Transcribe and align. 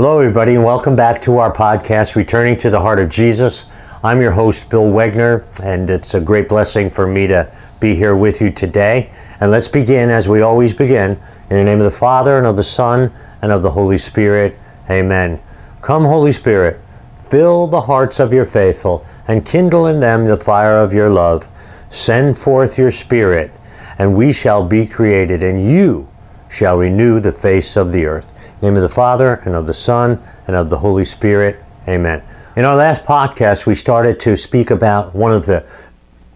Hello, 0.00 0.18
everybody, 0.18 0.54
and 0.54 0.64
welcome 0.64 0.96
back 0.96 1.20
to 1.20 1.36
our 1.36 1.52
podcast, 1.52 2.16
Returning 2.16 2.56
to 2.56 2.70
the 2.70 2.80
Heart 2.80 3.00
of 3.00 3.10
Jesus. 3.10 3.66
I'm 4.02 4.22
your 4.22 4.30
host, 4.30 4.70
Bill 4.70 4.86
Wegner, 4.86 5.44
and 5.62 5.90
it's 5.90 6.14
a 6.14 6.20
great 6.22 6.48
blessing 6.48 6.88
for 6.88 7.06
me 7.06 7.26
to 7.26 7.54
be 7.80 7.94
here 7.94 8.16
with 8.16 8.40
you 8.40 8.50
today. 8.50 9.12
And 9.40 9.50
let's 9.50 9.68
begin, 9.68 10.08
as 10.08 10.26
we 10.26 10.40
always 10.40 10.72
begin, 10.72 11.20
in 11.50 11.58
the 11.58 11.64
name 11.64 11.80
of 11.80 11.84
the 11.84 11.90
Father, 11.90 12.38
and 12.38 12.46
of 12.46 12.56
the 12.56 12.62
Son, 12.62 13.12
and 13.42 13.52
of 13.52 13.60
the 13.60 13.70
Holy 13.70 13.98
Spirit. 13.98 14.56
Amen. 14.88 15.38
Come, 15.82 16.04
Holy 16.04 16.32
Spirit, 16.32 16.80
fill 17.28 17.66
the 17.66 17.82
hearts 17.82 18.20
of 18.20 18.32
your 18.32 18.46
faithful, 18.46 19.04
and 19.28 19.44
kindle 19.44 19.86
in 19.86 20.00
them 20.00 20.24
the 20.24 20.38
fire 20.38 20.78
of 20.78 20.94
your 20.94 21.10
love. 21.10 21.46
Send 21.90 22.38
forth 22.38 22.78
your 22.78 22.90
Spirit, 22.90 23.52
and 23.98 24.16
we 24.16 24.32
shall 24.32 24.66
be 24.66 24.86
created, 24.86 25.42
and 25.42 25.62
you 25.62 26.08
shall 26.48 26.78
renew 26.78 27.20
the 27.20 27.32
face 27.32 27.76
of 27.76 27.92
the 27.92 28.06
earth 28.06 28.32
name 28.62 28.76
of 28.76 28.82
the 28.82 28.88
Father, 28.88 29.34
and 29.44 29.54
of 29.54 29.66
the 29.66 29.74
Son, 29.74 30.22
and 30.46 30.54
of 30.54 30.70
the 30.70 30.78
Holy 30.78 31.04
Spirit. 31.04 31.62
Amen. 31.88 32.22
In 32.56 32.64
our 32.64 32.76
last 32.76 33.04
podcast, 33.04 33.66
we 33.66 33.74
started 33.74 34.20
to 34.20 34.36
speak 34.36 34.70
about 34.70 35.14
one 35.14 35.32
of 35.32 35.46
the 35.46 35.64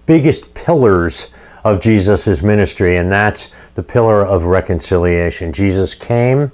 biggest 0.06 0.54
pillars 0.54 1.28
of 1.64 1.80
Jesus' 1.80 2.42
ministry, 2.42 2.96
and 2.96 3.10
that's 3.10 3.50
the 3.74 3.82
pillar 3.82 4.24
of 4.24 4.44
reconciliation. 4.44 5.52
Jesus 5.52 5.94
came 5.94 6.50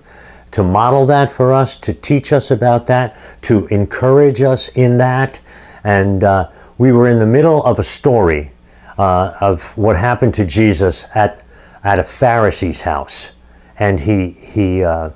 to 0.51 0.63
model 0.63 1.07
that 1.07 1.31
for 1.31 1.53
us, 1.53 1.77
to 1.77 1.93
teach 1.93 2.33
us 2.33 2.51
about 2.51 2.87
that, 2.87 3.17
to 3.43 3.67
encourage 3.69 4.43
us 4.43 4.69
in 4.69 4.97
that. 4.99 5.41
And 5.85 6.25
uh, 6.25 6.51
we 6.79 6.93
were 6.93 7.09
in 7.09 7.19
the 7.19 7.27
middle 7.27 7.65
of 7.65 7.79
a 7.79 7.83
story 7.83 8.51
uh, 8.99 9.35
of 9.41 9.77
what 9.77 9.97
happened 9.97 10.35
to 10.35 10.45
Jesus 10.45 11.07
at, 11.15 11.45
at 11.85 11.99
a 11.99 12.05
Pharisee's 12.05 12.81
house. 12.81 13.33
And 13.79 14.01
he, 14.01 14.31
he 14.31 14.83
uh, 14.83 15.11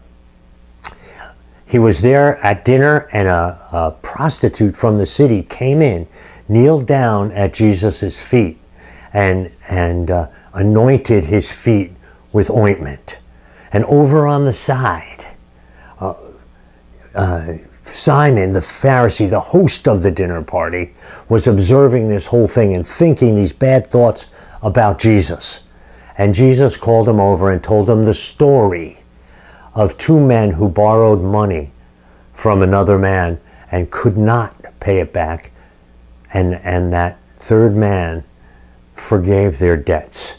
he 1.75 1.81
was 1.81 2.03
there 2.03 2.39
at 2.47 2.65
dinner, 2.65 3.09
and 3.13 3.27
a, 3.27 3.59
a 3.73 3.91
prostitute 4.01 4.77
from 4.77 4.97
the 4.97 5.05
city 5.05 5.43
came 5.43 5.83
in, 5.83 6.07
kneeled 6.49 6.87
down 6.87 7.33
at 7.33 7.53
Jesus' 7.53 8.23
feet, 8.23 8.61
and, 9.13 9.51
and 9.69 10.09
uh, 10.09 10.29
anointed 10.53 11.25
his 11.25 11.51
feet 11.51 11.91
with 12.33 12.49
ointment. 12.49 13.19
And 13.73 13.85
over 13.87 14.25
on 14.25 14.45
the 14.45 14.53
side, 14.53 15.27
uh, 15.99 16.15
uh, 17.17 17.55
Simon 17.83 18.53
the 18.53 18.61
Pharisee, 18.61 19.29
the 19.29 19.41
host 19.41 19.89
of 19.89 20.05
the 20.05 20.13
dinner 20.13 20.43
party, 20.43 20.95
was 21.29 21.49
observing 21.49 22.09
this 22.09 22.29
whole 22.29 22.47
thing 22.47 22.75
and 22.75 22.87
thinking 22.87 23.35
these 23.35 23.53
bad 23.53 23.91
thoughts 23.91 24.29
about 24.63 25.01
Jesus. 25.01 25.65
And 26.19 26.33
Jesus 26.35 26.77
called 26.77 27.09
him 27.09 27.19
over 27.19 27.51
and 27.51 27.65
told 27.65 27.91
him 27.91 28.05
the 28.05 28.15
story 28.15 28.99
of 29.75 29.99
two 29.99 30.21
men 30.21 30.53
who 30.53 30.69
borrowed 30.69 31.21
money 31.21 31.73
from 32.33 32.63
another 32.63 32.99
man 32.99 33.41
and 33.71 33.91
could 33.91 34.17
not 34.17 34.55
pay 34.81 35.01
it 35.01 35.13
back. 35.13 35.51
And, 36.33 36.55
and 36.55 36.93
that 36.93 37.19
third 37.37 37.77
man 37.77 38.25
forgave 38.93 39.59
their 39.59 39.77
debts. 39.77 40.39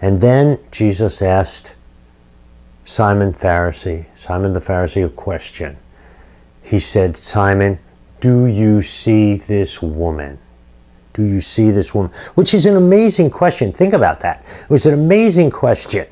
And 0.00 0.20
then 0.20 0.58
Jesus 0.70 1.22
asked 1.22 1.74
Simon 2.84 3.32
Pharisee, 3.32 4.06
Simon 4.14 4.52
the 4.52 4.60
Pharisee, 4.60 5.06
a 5.06 5.08
question. 5.08 5.76
He 6.62 6.78
said, 6.78 7.16
Simon, 7.16 7.78
do 8.20 8.46
you 8.46 8.82
see 8.82 9.36
this 9.36 9.80
woman? 9.80 10.38
Do 11.12 11.24
you 11.24 11.40
see 11.40 11.70
this 11.70 11.94
woman? 11.94 12.10
Which 12.34 12.54
is 12.54 12.66
an 12.66 12.76
amazing 12.76 13.30
question. 13.30 13.72
Think 13.72 13.92
about 13.92 14.20
that. 14.20 14.44
It 14.62 14.70
was 14.70 14.86
an 14.86 14.94
amazing 14.94 15.50
question. 15.50 16.06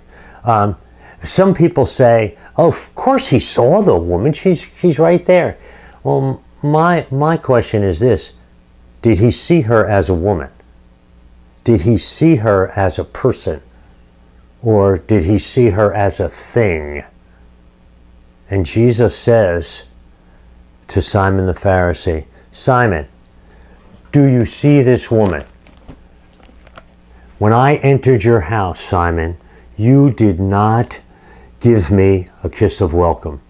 Um, 0.44 0.76
some 1.22 1.54
people 1.54 1.86
say, 1.86 2.36
"Oh, 2.56 2.68
of 2.68 2.94
course 2.94 3.28
he 3.28 3.38
saw 3.38 3.82
the 3.82 3.96
woman. 3.96 4.32
She's 4.32 4.68
she's 4.74 4.98
right 4.98 5.24
there." 5.26 5.58
Well, 6.02 6.42
my 6.62 7.06
my 7.10 7.36
question 7.36 7.82
is 7.82 8.00
this: 8.00 8.32
Did 9.02 9.18
he 9.18 9.30
see 9.30 9.62
her 9.62 9.86
as 9.86 10.08
a 10.08 10.14
woman? 10.14 10.48
Did 11.64 11.82
he 11.82 11.98
see 11.98 12.36
her 12.36 12.68
as 12.76 12.98
a 12.98 13.04
person? 13.04 13.60
Or 14.62 14.96
did 14.96 15.24
he 15.24 15.38
see 15.38 15.70
her 15.70 15.92
as 15.94 16.20
a 16.20 16.28
thing? 16.28 17.04
And 18.50 18.66
Jesus 18.66 19.16
says 19.16 19.84
to 20.88 21.00
Simon 21.00 21.46
the 21.46 21.52
Pharisee, 21.52 22.24
Simon, 22.50 23.06
do 24.12 24.24
you 24.24 24.44
see 24.44 24.82
this 24.82 25.10
woman? 25.10 25.44
When 27.38 27.52
I 27.52 27.76
entered 27.76 28.24
your 28.24 28.40
house, 28.40 28.80
Simon, 28.80 29.38
you 29.76 30.10
did 30.10 30.40
not 30.40 31.00
give 31.60 31.90
me 31.90 32.26
a 32.42 32.50
kiss 32.50 32.80
of 32.80 32.92
welcome. 32.92 33.40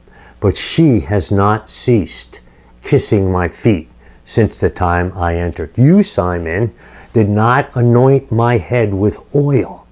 But 0.40 0.56
she 0.56 1.00
has 1.00 1.30
not 1.30 1.68
ceased 1.68 2.40
kissing 2.82 3.30
my 3.30 3.48
feet 3.48 3.88
since 4.24 4.56
the 4.56 4.70
time 4.70 5.12
I 5.16 5.36
entered. 5.36 5.76
You, 5.76 6.02
Simon, 6.02 6.74
did 7.12 7.28
not 7.28 7.74
anoint 7.76 8.30
my 8.30 8.58
head 8.58 8.94
with 8.94 9.34
oil, 9.34 9.86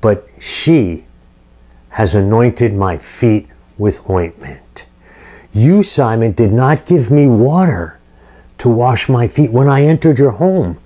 but 0.00 0.28
she 0.38 1.04
has 1.90 2.14
anointed 2.14 2.74
my 2.74 2.96
feet 2.96 3.48
with 3.78 4.08
ointment. 4.08 4.86
You, 5.52 5.82
Simon, 5.82 6.32
did 6.32 6.52
not 6.52 6.86
give 6.86 7.10
me 7.10 7.26
water 7.26 7.98
to 8.58 8.68
wash 8.68 9.08
my 9.08 9.26
feet 9.26 9.50
when 9.50 9.68
I 9.68 9.82
entered 9.82 10.18
your 10.18 10.32
home, 10.32 10.78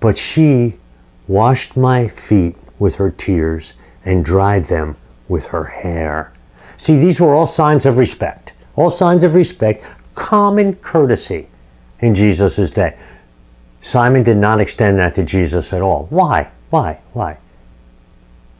but 0.00 0.16
she 0.16 0.76
washed 1.28 1.76
my 1.76 2.08
feet 2.08 2.56
with 2.78 2.96
her 2.96 3.10
tears 3.10 3.74
and 4.04 4.24
dried 4.24 4.64
them 4.64 4.96
with 5.28 5.46
her 5.46 5.64
hair. 5.64 6.32
See, 6.76 6.98
these 6.98 7.20
were 7.20 7.34
all 7.34 7.46
signs 7.46 7.86
of 7.86 7.98
respect, 7.98 8.52
all 8.76 8.90
signs 8.90 9.24
of 9.24 9.34
respect, 9.34 9.84
common 10.14 10.74
courtesy 10.76 11.48
in 12.00 12.14
Jesus' 12.14 12.70
day. 12.70 12.96
Simon 13.80 14.22
did 14.22 14.36
not 14.36 14.60
extend 14.60 14.98
that 14.98 15.14
to 15.14 15.22
Jesus 15.22 15.72
at 15.72 15.82
all. 15.82 16.06
Why? 16.10 16.50
Why? 16.70 17.00
Why? 17.12 17.38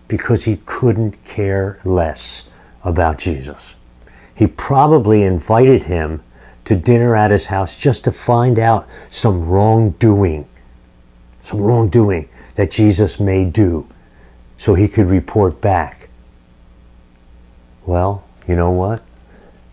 Because 0.09 0.45
he 0.45 0.59
couldn't 0.67 1.25
care 1.25 1.81
less 1.85 2.49
about 2.85 3.19
Jesus. 3.19 3.77
He 4.35 4.47
probably 4.47 5.23
invited 5.23 5.85
him 5.85 6.23
to 6.65 6.77
dinner 6.77 7.15
at 7.17 7.31
his 7.31 7.47
house 7.47 7.77
just 7.77 8.05
to 8.05 8.13
find 8.13 8.59
out 8.59 8.89
some 9.11 9.49
wrongdoing, 9.49 10.49
some 11.41 11.61
wrongdoing 11.61 12.29
that 12.55 12.71
Jesus 12.71 13.19
may 13.19 13.45
do 13.45 13.87
so 14.63 14.75
he 14.75 14.87
could 14.87 15.07
report 15.07 15.61
back. 15.61 16.09
Well, 17.85 18.23
you 18.47 18.55
know 18.55 18.71
what? 18.71 19.03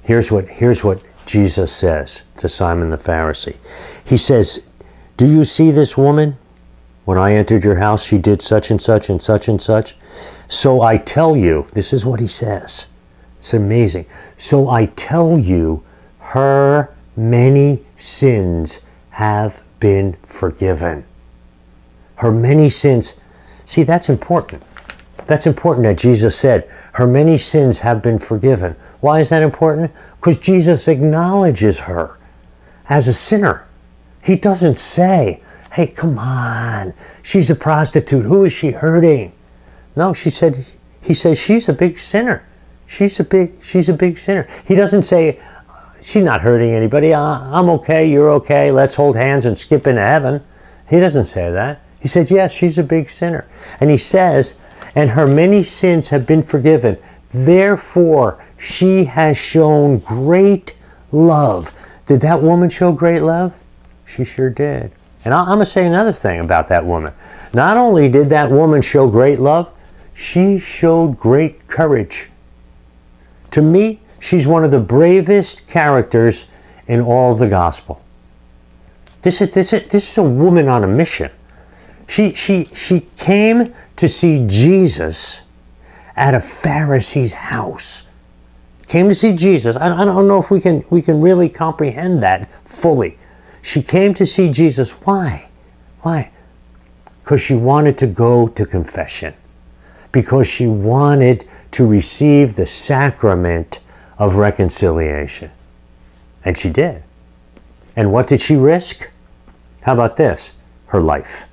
Here's 0.01 0.31
what, 0.31 0.47
here's 0.47 0.83
what 0.83 1.03
Jesus 1.27 1.71
says 1.71 2.23
to 2.37 2.49
Simon 2.49 2.89
the 2.89 2.97
Pharisee. 2.97 3.55
He 4.03 4.17
says, 4.17 4.67
Do 5.15 5.27
you 5.27 5.43
see 5.43 5.69
this 5.69 5.95
woman? 5.95 6.35
When 7.05 7.19
I 7.19 7.35
entered 7.35 7.63
your 7.63 7.75
house, 7.75 8.03
she 8.03 8.17
did 8.17 8.41
such 8.41 8.71
and 8.71 8.81
such 8.81 9.11
and 9.11 9.21
such 9.21 9.47
and 9.47 9.61
such. 9.61 9.95
So 10.47 10.81
I 10.81 10.97
tell 10.97 11.37
you, 11.37 11.67
this 11.73 11.93
is 11.93 12.03
what 12.03 12.19
he 12.19 12.25
says. 12.25 12.87
It's 13.37 13.53
amazing. 13.53 14.07
So 14.37 14.69
I 14.69 14.87
tell 14.87 15.37
you, 15.37 15.83
her 16.17 16.95
many 17.15 17.85
sins 17.95 18.79
have 19.11 19.61
been 19.79 20.17
forgiven. 20.23 21.05
Her 22.15 22.31
many 22.31 22.69
sins. 22.69 23.13
See, 23.65 23.83
that's 23.83 24.09
important. 24.09 24.63
That's 25.29 25.45
important 25.45 25.83
that 25.83 25.99
Jesus 25.99 26.35
said, 26.35 26.67
Her 26.93 27.05
many 27.05 27.37
sins 27.37 27.81
have 27.81 28.01
been 28.01 28.17
forgiven. 28.17 28.75
Why 28.99 29.19
is 29.19 29.29
that 29.29 29.43
important? 29.43 29.91
Because 30.15 30.39
Jesus 30.39 30.87
acknowledges 30.87 31.81
her 31.81 32.17
as 32.89 33.07
a 33.07 33.13
sinner. 33.13 33.67
He 34.23 34.35
doesn't 34.35 34.79
say, 34.79 35.43
Hey, 35.71 35.85
come 35.85 36.17
on, 36.17 36.95
she's 37.21 37.51
a 37.51 37.55
prostitute. 37.55 38.25
Who 38.25 38.43
is 38.43 38.53
she 38.53 38.71
hurting? 38.71 39.31
No, 39.95 40.13
she 40.13 40.31
said, 40.31 40.65
He 40.99 41.13
says, 41.13 41.39
She's 41.39 41.69
a 41.69 41.73
big 41.73 41.99
sinner. 41.99 42.43
She's 42.87 43.19
a 43.19 43.23
big, 43.23 43.61
she's 43.61 43.87
a 43.87 43.93
big 43.93 44.17
sinner. 44.17 44.47
He 44.65 44.73
doesn't 44.73 45.03
say, 45.03 45.39
She's 46.01 46.23
not 46.23 46.41
hurting 46.41 46.71
anybody. 46.71 47.13
I'm 47.13 47.69
okay. 47.69 48.09
You're 48.09 48.31
okay. 48.31 48.71
Let's 48.71 48.95
hold 48.95 49.15
hands 49.15 49.45
and 49.45 49.55
skip 49.55 49.85
into 49.85 50.01
heaven. 50.01 50.43
He 50.89 50.99
doesn't 50.99 51.25
say 51.25 51.51
that. 51.51 51.83
He 52.01 52.07
said, 52.07 52.31
Yes, 52.31 52.51
she's 52.51 52.79
a 52.79 52.83
big 52.83 53.09
sinner. 53.09 53.45
And 53.79 53.91
he 53.91 53.97
says, 53.97 54.55
and 54.99 55.11
her 55.11 55.25
many 55.25 55.63
sins 55.63 56.09
have 56.09 56.25
been 56.25 56.43
forgiven. 56.43 56.97
Therefore, 57.31 58.43
she 58.57 59.05
has 59.05 59.37
shown 59.37 59.99
great 59.99 60.75
love. 61.13 61.73
Did 62.05 62.19
that 62.19 62.41
woman 62.41 62.69
show 62.69 62.91
great 62.91 63.21
love? 63.21 63.57
She 64.05 64.25
sure 64.25 64.49
did. 64.49 64.91
And 65.23 65.33
I'm 65.33 65.45
going 65.45 65.59
to 65.59 65.65
say 65.65 65.87
another 65.87 66.11
thing 66.11 66.41
about 66.41 66.67
that 66.67 66.85
woman. 66.85 67.13
Not 67.53 67.77
only 67.77 68.09
did 68.09 68.27
that 68.31 68.51
woman 68.51 68.81
show 68.81 69.09
great 69.09 69.39
love, 69.39 69.71
she 70.13 70.59
showed 70.59 71.17
great 71.17 71.69
courage. 71.69 72.29
To 73.51 73.61
me, 73.61 74.01
she's 74.19 74.47
one 74.47 74.65
of 74.65 74.71
the 74.71 74.81
bravest 74.81 75.65
characters 75.65 76.45
in 76.87 76.99
all 76.99 77.35
the 77.35 77.47
gospel. 77.47 78.01
This 79.21 79.39
is, 79.39 79.51
this 79.51 79.71
is, 79.71 79.87
this 79.87 80.11
is 80.11 80.17
a 80.17 80.23
woman 80.23 80.67
on 80.67 80.83
a 80.83 80.87
mission. 80.87 81.31
She, 82.09 82.33
she, 82.33 82.65
she 82.73 83.01
came 83.17 83.71
to 83.97 84.07
see 84.07 84.43
Jesus 84.47 85.43
at 86.15 86.33
a 86.33 86.39
Pharisee's 86.39 87.35
house. 87.35 88.03
came 88.87 89.09
to 89.09 89.15
see 89.15 89.31
Jesus. 89.31 89.77
I, 89.77 89.95
I 89.95 90.05
don't 90.05 90.27
know 90.27 90.41
if 90.41 90.49
we 90.49 90.59
can 90.59 90.83
we 90.89 91.03
can 91.03 91.21
really 91.21 91.49
comprehend 91.49 92.23
that 92.23 92.49
fully. 92.65 93.19
She 93.61 93.83
came 93.83 94.15
to 94.15 94.25
see 94.25 94.49
Jesus. 94.49 94.91
Why? 95.05 95.49
Why? 96.01 96.31
Because 97.21 97.41
she 97.41 97.53
wanted 97.53 97.95
to 97.99 98.07
go 98.07 98.47
to 98.47 98.65
confession. 98.65 99.35
Because 100.11 100.47
she 100.47 100.65
wanted 100.65 101.45
to 101.71 101.85
receive 101.85 102.55
the 102.55 102.65
sacrament 102.65 103.81
of 104.17 104.37
reconciliation. 104.37 105.51
And 106.43 106.57
she 106.57 106.71
did. 106.71 107.03
And 107.95 108.11
what 108.11 108.25
did 108.25 108.41
she 108.41 108.55
risk? 108.55 109.11
How 109.81 109.93
about 109.93 110.17
this? 110.17 110.53
Her 110.87 111.01
life. 111.01 111.45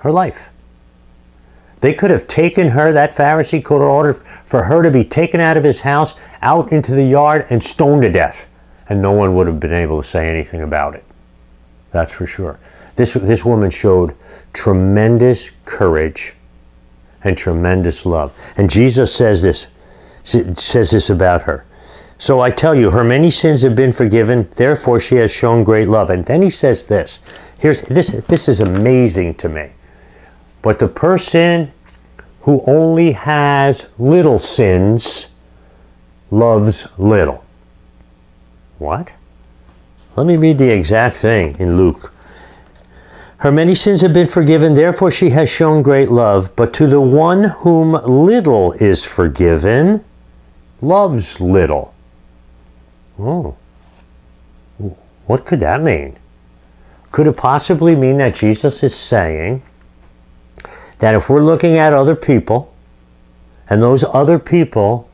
Her 0.00 0.12
life. 0.12 0.50
They 1.80 1.94
could 1.94 2.10
have 2.10 2.26
taken 2.26 2.68
her, 2.68 2.92
that 2.92 3.14
Pharisee 3.14 3.64
could 3.64 3.80
have 3.80 3.88
ordered 3.88 4.16
for 4.44 4.64
her 4.64 4.82
to 4.82 4.90
be 4.90 5.04
taken 5.04 5.40
out 5.40 5.56
of 5.56 5.64
his 5.64 5.80
house, 5.80 6.14
out 6.42 6.72
into 6.72 6.94
the 6.94 7.04
yard, 7.04 7.46
and 7.48 7.62
stoned 7.62 8.02
to 8.02 8.10
death. 8.10 8.46
And 8.88 9.00
no 9.00 9.12
one 9.12 9.34
would 9.34 9.46
have 9.46 9.60
been 9.60 9.72
able 9.72 10.02
to 10.02 10.06
say 10.06 10.28
anything 10.28 10.62
about 10.62 10.94
it. 10.94 11.04
That's 11.90 12.12
for 12.12 12.26
sure. 12.26 12.58
This, 12.96 13.14
this 13.14 13.44
woman 13.44 13.70
showed 13.70 14.14
tremendous 14.52 15.50
courage 15.64 16.34
and 17.24 17.36
tremendous 17.36 18.04
love. 18.04 18.36
And 18.56 18.68
Jesus 18.68 19.14
says 19.14 19.42
this, 19.42 19.68
says 20.24 20.90
this 20.90 21.10
about 21.10 21.42
her. 21.42 21.64
So 22.18 22.40
I 22.40 22.50
tell 22.50 22.74
you, 22.74 22.90
her 22.90 23.02
many 23.02 23.30
sins 23.30 23.62
have 23.62 23.74
been 23.74 23.92
forgiven, 23.92 24.48
therefore 24.56 25.00
she 25.00 25.16
has 25.16 25.30
shown 25.30 25.64
great 25.64 25.88
love. 25.88 26.10
And 26.10 26.24
then 26.26 26.42
he 26.42 26.50
says 26.50 26.84
this. 26.84 27.20
Here's 27.58 27.80
this 27.82 28.10
this 28.28 28.48
is 28.48 28.60
amazing 28.60 29.36
to 29.36 29.48
me. 29.48 29.70
But 30.62 30.78
the 30.78 30.88
person 30.88 31.72
who 32.42 32.62
only 32.66 33.12
has 33.12 33.88
little 33.98 34.38
sins 34.38 35.30
loves 36.30 36.86
little. 36.98 37.44
What? 38.78 39.14
Let 40.16 40.26
me 40.26 40.36
read 40.36 40.58
the 40.58 40.70
exact 40.70 41.16
thing 41.16 41.56
in 41.58 41.76
Luke. 41.76 42.12
Her 43.38 43.50
many 43.50 43.74
sins 43.74 44.02
have 44.02 44.12
been 44.12 44.26
forgiven, 44.26 44.74
therefore 44.74 45.10
she 45.10 45.30
has 45.30 45.48
shown 45.48 45.82
great 45.82 46.10
love. 46.10 46.54
But 46.56 46.74
to 46.74 46.86
the 46.86 47.00
one 47.00 47.44
whom 47.44 47.92
little 47.92 48.72
is 48.72 49.04
forgiven, 49.04 50.04
loves 50.82 51.40
little. 51.40 51.94
Oh. 53.18 53.56
What 55.26 55.46
could 55.46 55.60
that 55.60 55.82
mean? 55.82 56.16
Could 57.12 57.28
it 57.28 57.36
possibly 57.36 57.96
mean 57.96 58.18
that 58.18 58.34
Jesus 58.34 58.82
is 58.82 58.94
saying 58.94 59.62
that 61.00 61.14
if 61.14 61.28
we're 61.28 61.42
looking 61.42 61.76
at 61.76 61.92
other 61.92 62.14
people 62.14 62.72
and 63.68 63.82
those 63.82 64.04
other 64.04 64.38
people 64.38 65.10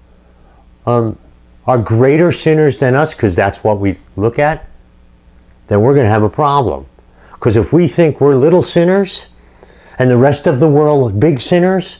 um, 0.84 1.18
are 1.66 1.78
greater 1.78 2.30
sinners 2.30 2.78
than 2.78 2.94
us, 2.94 3.14
because 3.14 3.34
that's 3.34 3.64
what 3.64 3.78
we 3.78 3.96
look 4.16 4.38
at, 4.38 4.68
then 5.68 5.80
we're 5.80 5.94
going 5.94 6.06
to 6.06 6.10
have 6.10 6.22
a 6.22 6.30
problem. 6.30 6.86
Because 7.32 7.56
if 7.56 7.72
we 7.72 7.88
think 7.88 8.20
we're 8.20 8.34
little 8.34 8.62
sinners 8.62 9.28
and 9.98 10.10
the 10.10 10.16
rest 10.16 10.46
of 10.46 10.60
the 10.60 10.68
world 10.68 11.12
are 11.12 11.14
big 11.14 11.40
sinners, 11.40 11.98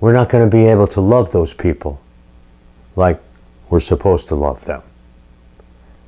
we're 0.00 0.12
not 0.12 0.28
going 0.28 0.48
to 0.48 0.50
be 0.50 0.66
able 0.66 0.86
to 0.88 1.00
love 1.00 1.32
those 1.32 1.54
people 1.54 2.00
like 2.94 3.20
we're 3.70 3.80
supposed 3.80 4.28
to 4.28 4.34
love 4.34 4.64
them. 4.64 4.82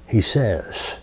He 0.08 0.20
says, 0.20 1.00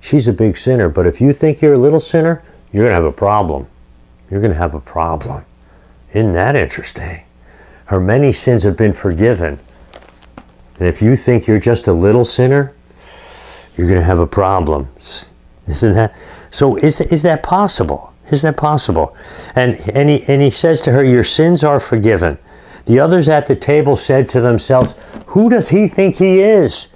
She's 0.00 0.28
a 0.28 0.32
big 0.32 0.56
sinner, 0.56 0.88
but 0.88 1.06
if 1.06 1.20
you 1.20 1.32
think 1.32 1.62
you're 1.62 1.74
a 1.74 1.78
little 1.78 1.98
sinner, 1.98 2.42
you're 2.72 2.84
going 2.84 2.90
to 2.90 2.94
have 2.94 3.04
a 3.04 3.12
problem. 3.12 3.66
You're 4.34 4.40
going 4.40 4.52
to 4.52 4.58
have 4.58 4.74
a 4.74 4.80
problem. 4.80 5.44
Isn't 6.12 6.32
that 6.32 6.56
interesting? 6.56 7.22
Her 7.84 8.00
many 8.00 8.32
sins 8.32 8.64
have 8.64 8.76
been 8.76 8.92
forgiven. 8.92 9.60
And 10.80 10.88
if 10.88 11.00
you 11.00 11.14
think 11.14 11.46
you're 11.46 11.60
just 11.60 11.86
a 11.86 11.92
little 11.92 12.24
sinner, 12.24 12.74
you're 13.76 13.86
going 13.86 14.00
to 14.00 14.04
have 14.04 14.18
a 14.18 14.26
problem. 14.26 14.88
Isn't 15.68 15.92
that? 15.92 16.18
So 16.50 16.74
is, 16.74 17.00
is 17.00 17.22
that 17.22 17.44
possible? 17.44 18.12
Is 18.32 18.42
that 18.42 18.56
possible? 18.56 19.16
And, 19.54 19.76
and, 19.90 20.10
he, 20.10 20.24
and 20.24 20.42
he 20.42 20.50
says 20.50 20.80
to 20.80 20.90
her, 20.90 21.04
Your 21.04 21.22
sins 21.22 21.62
are 21.62 21.78
forgiven. 21.78 22.36
The 22.86 22.98
others 22.98 23.28
at 23.28 23.46
the 23.46 23.54
table 23.54 23.94
said 23.94 24.28
to 24.30 24.40
themselves, 24.40 24.96
Who 25.26 25.48
does 25.48 25.68
he 25.68 25.86
think 25.86 26.16
he 26.16 26.40
is 26.40 26.88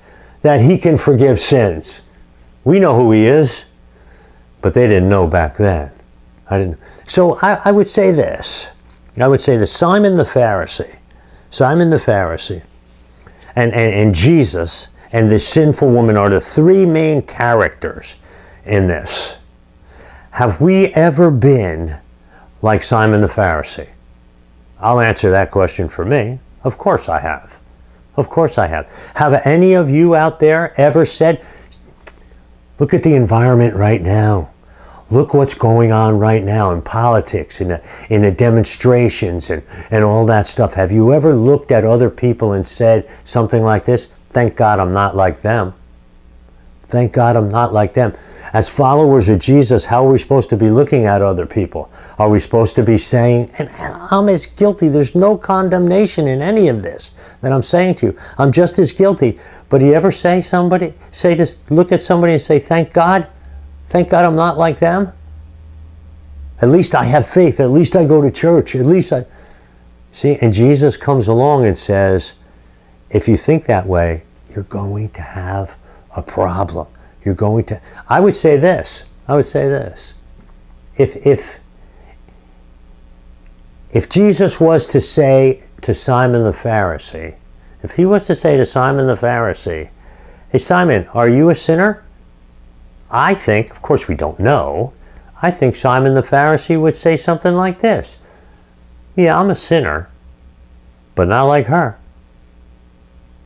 that 0.43 0.61
he 0.61 0.77
can 0.77 0.97
forgive 0.97 1.39
sins? 1.39 2.03
We 2.65 2.81
know 2.81 2.97
who 2.97 3.13
he 3.13 3.27
is, 3.27 3.65
but 4.61 4.75
they 4.75 4.89
didn't 4.89 5.09
know 5.09 5.29
back 5.29 5.57
then. 5.57 5.93
I 6.51 6.59
didn't. 6.59 6.79
So 7.07 7.39
I, 7.41 7.61
I 7.65 7.73
would 7.73 7.89
say 7.89 8.11
this. 8.11 8.69
I 9.21 9.29
would 9.29 9.41
say 9.41 9.57
that 9.57 9.67
Simon 9.67 10.17
the 10.17 10.23
Pharisee, 10.23 10.97
Simon 11.51 11.91
the 11.91 11.97
Pharisee, 11.97 12.63
and, 13.57 13.73
and, 13.73 13.95
and 13.95 14.15
Jesus 14.15 14.89
and 15.13 15.31
the 15.31 15.39
sinful 15.39 15.91
woman 15.91 16.17
are 16.17 16.31
the 16.31 16.41
three 16.41 16.87
main 16.87 17.23
characters 17.23 18.17
in 18.65 18.87
this. 18.87 19.39
Have 20.33 20.61
we 20.61 20.87
ever 20.89 21.31
been 21.31 21.97
like 22.63 22.83
Simon 22.83 23.21
the 23.21 23.27
Pharisee? 23.27 23.89
I'll 24.79 25.01
answer 25.01 25.31
that 25.31 25.51
question 25.51 25.89
for 25.89 26.05
me. 26.05 26.39
Of 26.63 26.79
course 26.79 27.09
I 27.09 27.19
have. 27.19 27.61
Of 28.17 28.29
course 28.29 28.59
I 28.59 28.67
have. 28.67 28.93
Have 29.15 29.35
any 29.47 29.75
of 29.75 29.91
you 29.91 30.15
out 30.15 30.39
there 30.39 30.79
ever 30.81 31.05
said, 31.05 31.45
look 32.79 32.95
at 32.95 33.03
the 33.03 33.15
environment 33.15 33.75
right 33.75 34.03
now? 34.03 34.51
Look 35.11 35.33
what's 35.33 35.55
going 35.55 35.91
on 35.91 36.19
right 36.19 36.45
now 36.45 36.71
in 36.73 36.83
politics, 36.83 37.61
in 37.61 37.69
the, 37.69 37.83
in 38.11 38.23
the 38.23 38.31
demonstrations, 38.31 39.49
and, 39.49 39.63
and 39.91 40.05
all 40.05 40.27
that 40.27 40.47
stuff. 40.47 40.75
Have 40.75 40.93
you 40.93 41.15
ever 41.15 41.35
looked 41.35 41.73
at 41.73 41.85
other 41.85 42.11
people 42.11 42.53
and 42.53 42.69
said 42.69 43.09
something 43.25 43.63
like 43.63 43.87
this? 43.87 44.09
Thank 44.31 44.55
God 44.55 44.79
I'm 44.79 44.93
not 44.93 45.17
like 45.17 45.41
them. 45.41 45.73
Thank 46.89 47.13
God 47.13 47.37
I'm 47.37 47.49
not 47.49 47.73
like 47.73 47.95
them. 47.95 48.15
As 48.53 48.69
followers 48.69 49.29
of 49.29 49.39
Jesus, 49.39 49.85
how 49.85 50.07
are 50.07 50.11
we 50.11 50.19
supposed 50.19 50.49
to 50.51 50.57
be 50.57 50.71
looking 50.71 51.05
at 51.05 51.21
other 51.21 51.45
people? 51.45 51.91
Are 52.19 52.31
we 52.31 52.39
supposed 52.39 52.77
to 52.77 52.83
be 52.83 52.97
saying, 52.97 53.51
and 53.59 53.69
I'm 53.79 54.29
as 54.29 54.47
guilty, 54.47 54.89
there's 54.89 55.15
no 55.15 55.37
condemnation 55.37 56.27
in 56.27 56.41
any 56.41 56.69
of 56.69 56.83
this 56.83 57.13
that 57.43 57.53
I'm 57.53 57.63
saying 57.63 57.97
to 57.97 58.07
you. 58.07 58.19
I'm 58.39 58.53
just 58.53 58.79
as 58.79 58.93
guilty. 58.93 59.39
But 59.69 59.79
do 59.79 59.87
you 59.87 59.93
ever 59.93 60.11
say 60.11 60.41
somebody, 60.41 60.95
say 61.11 61.35
to 61.35 61.47
look 61.69 61.93
at 61.93 62.01
somebody 62.01 62.35
and 62.35 62.43
say, 62.43 62.59
thank 62.59 62.95
God? 62.95 63.29
Thank 63.89 64.11
God 64.11 64.25
I'm 64.25 64.37
not 64.37 64.59
like 64.59 64.79
them? 64.79 65.13
At 66.61 66.69
least 66.69 66.95
I 66.95 67.05
have 67.05 67.27
faith. 67.27 67.61
At 67.61 67.71
least 67.71 67.97
I 67.97 68.05
go 68.05 68.21
to 68.21 68.31
church. 68.31 68.75
At 68.75 68.87
least 68.87 69.13
I. 69.13 69.25
See, 70.13 70.37
and 70.37 70.53
Jesus 70.53 70.97
comes 70.97 71.29
along 71.29 71.67
and 71.67 71.77
says, 71.77 72.35
if 73.11 73.29
you 73.29 73.37
think 73.37 73.65
that 73.67 73.87
way, 73.87 74.23
you're 74.51 74.65
going 74.65 75.11
to 75.11 75.23
have 75.23 75.77
a 76.17 76.23
problem. 76.23 76.87
You're 77.25 77.35
going 77.35 77.65
to. 77.67 77.81
I 78.09 78.21
would 78.21 78.35
say 78.35 78.57
this. 78.57 79.05
I 79.27 79.35
would 79.35 79.47
say 79.47 79.69
this. 79.69 80.15
If 80.97 81.27
if 81.27 81.61
if 83.91 84.09
Jesus 84.09 84.61
was 84.61 84.87
to 84.89 85.01
say 85.01 85.63
to 85.83 85.95
Simon 85.95 86.43
the 86.43 86.51
Pharisee, 86.51 87.35
if 87.83 87.93
he 87.93 88.05
was 88.05 88.27
to 88.27 88.35
say 88.35 88.57
to 88.57 88.65
Simon 88.65 89.07
the 89.07 89.15
Pharisee, 89.15 89.89
Hey 90.51 90.59
Simon, 90.59 91.07
are 91.09 91.29
you 91.29 91.51
a 91.51 91.55
sinner? 91.55 92.05
I 93.11 93.35
think, 93.35 93.71
of 93.71 93.83
course 93.83 94.09
we 94.09 94.15
don't 94.15 94.39
know, 94.39 94.93
I 95.41 95.51
think 95.51 95.77
Simon 95.77 96.15
the 96.15 96.21
Pharisee 96.21 96.81
would 96.81 96.97
say 96.97 97.17
something 97.17 97.55
like 97.55 97.79
this 97.79 98.17
Yeah, 99.17 99.39
I'm 99.39 99.51
a 99.51 99.55
sinner, 99.55 100.09
but 101.15 101.29
not 101.29 101.45
like 101.45 101.67
her. 101.67 101.99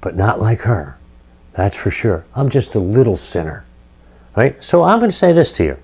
But 0.00 0.16
not 0.16 0.40
like 0.40 0.62
her. 0.62 0.98
That's 1.52 1.76
for 1.76 1.90
sure. 1.90 2.24
I'm 2.34 2.48
just 2.48 2.74
a 2.74 2.80
little 2.80 3.16
sinner. 3.16 3.64
Right? 4.34 4.62
So 4.64 4.82
I'm 4.82 4.98
going 4.98 5.10
to 5.10 5.16
say 5.16 5.32
this 5.32 5.52
to 5.52 5.64
you. 5.64 5.76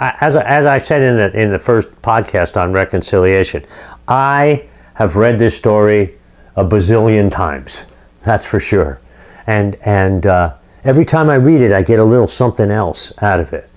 As, 0.00 0.36
as 0.36 0.66
I 0.66 0.78
said 0.78 1.02
in 1.02 1.16
the, 1.16 1.40
in 1.40 1.50
the 1.50 1.58
first 1.58 1.90
podcast 2.02 2.60
on 2.60 2.72
reconciliation, 2.72 3.64
I 4.08 4.64
have 4.94 5.16
read 5.16 5.38
this 5.38 5.56
story 5.56 6.18
a 6.56 6.64
bazillion 6.64 7.30
times. 7.30 7.84
That's 8.22 8.44
for 8.44 8.60
sure. 8.60 9.00
And, 9.46 9.76
and 9.84 10.26
uh, 10.26 10.54
every 10.84 11.04
time 11.04 11.30
I 11.30 11.34
read 11.34 11.60
it, 11.60 11.72
I 11.72 11.82
get 11.82 11.98
a 11.98 12.04
little 12.04 12.26
something 12.26 12.70
else 12.70 13.12
out 13.22 13.40
of 13.40 13.52
it. 13.52 13.70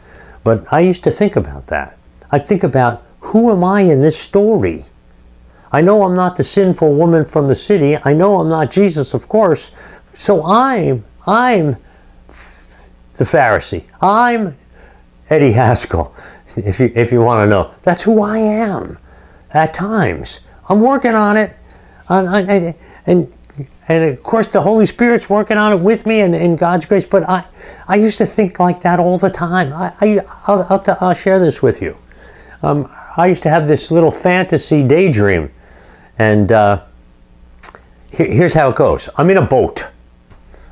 But 0.43 0.71
I 0.71 0.81
used 0.81 1.03
to 1.05 1.11
think 1.11 1.35
about 1.35 1.67
that. 1.67 1.97
I 2.31 2.39
think 2.39 2.63
about 2.63 3.03
who 3.19 3.51
am 3.51 3.63
I 3.63 3.81
in 3.81 4.01
this 4.01 4.17
story? 4.17 4.85
I 5.71 5.81
know 5.81 6.03
I'm 6.03 6.13
not 6.13 6.35
the 6.35 6.43
sinful 6.43 6.93
woman 6.93 7.25
from 7.25 7.47
the 7.47 7.55
city. 7.55 7.97
I 8.03 8.13
know 8.13 8.39
I'm 8.39 8.49
not 8.49 8.71
Jesus, 8.71 9.13
of 9.13 9.27
course. 9.27 9.71
So 10.13 10.45
I'm 10.45 11.03
I'm 11.27 11.77
the 13.15 13.23
Pharisee. 13.23 13.83
I'm 14.01 14.55
Eddie 15.29 15.53
Haskell, 15.53 16.13
if 16.55 16.79
you, 16.79 16.91
if 16.95 17.11
you 17.11 17.21
want 17.21 17.41
to 17.41 17.47
know. 17.47 17.73
That's 17.81 18.03
who 18.03 18.21
I 18.21 18.37
am 18.37 18.97
at 19.51 19.73
times. 19.73 20.41
I'm 20.69 20.81
working 20.81 21.15
on 21.15 21.37
it. 21.37 21.55
and, 22.09 22.75
and, 23.07 23.33
and 23.87 24.03
of 24.03 24.23
course, 24.23 24.47
the 24.47 24.61
Holy 24.61 24.85
Spirit's 24.85 25.29
working 25.29 25.57
on 25.57 25.71
it 25.71 25.79
with 25.79 26.05
me 26.05 26.21
and 26.21 26.33
in 26.35 26.55
God's 26.55 26.85
grace. 26.85 27.05
But 27.05 27.27
I, 27.29 27.45
I 27.87 27.95
used 27.95 28.17
to 28.17 28.25
think 28.25 28.59
like 28.59 28.81
that 28.81 28.99
all 28.99 29.17
the 29.17 29.29
time. 29.29 29.71
I, 29.73 29.93
I, 30.01 30.19
I'll, 30.47 30.65
I'll, 30.69 30.97
I'll 31.01 31.13
share 31.13 31.39
this 31.39 31.61
with 31.61 31.81
you. 31.81 31.95
Um, 32.63 32.91
I 33.15 33.27
used 33.27 33.43
to 33.43 33.49
have 33.49 33.67
this 33.67 33.91
little 33.91 34.09
fantasy 34.09 34.81
daydream. 34.81 35.51
And 36.17 36.51
uh, 36.51 36.83
here's 38.09 38.53
how 38.53 38.69
it 38.69 38.75
goes 38.75 39.07
I'm 39.17 39.29
in 39.29 39.37
a 39.37 39.45
boat. 39.45 39.87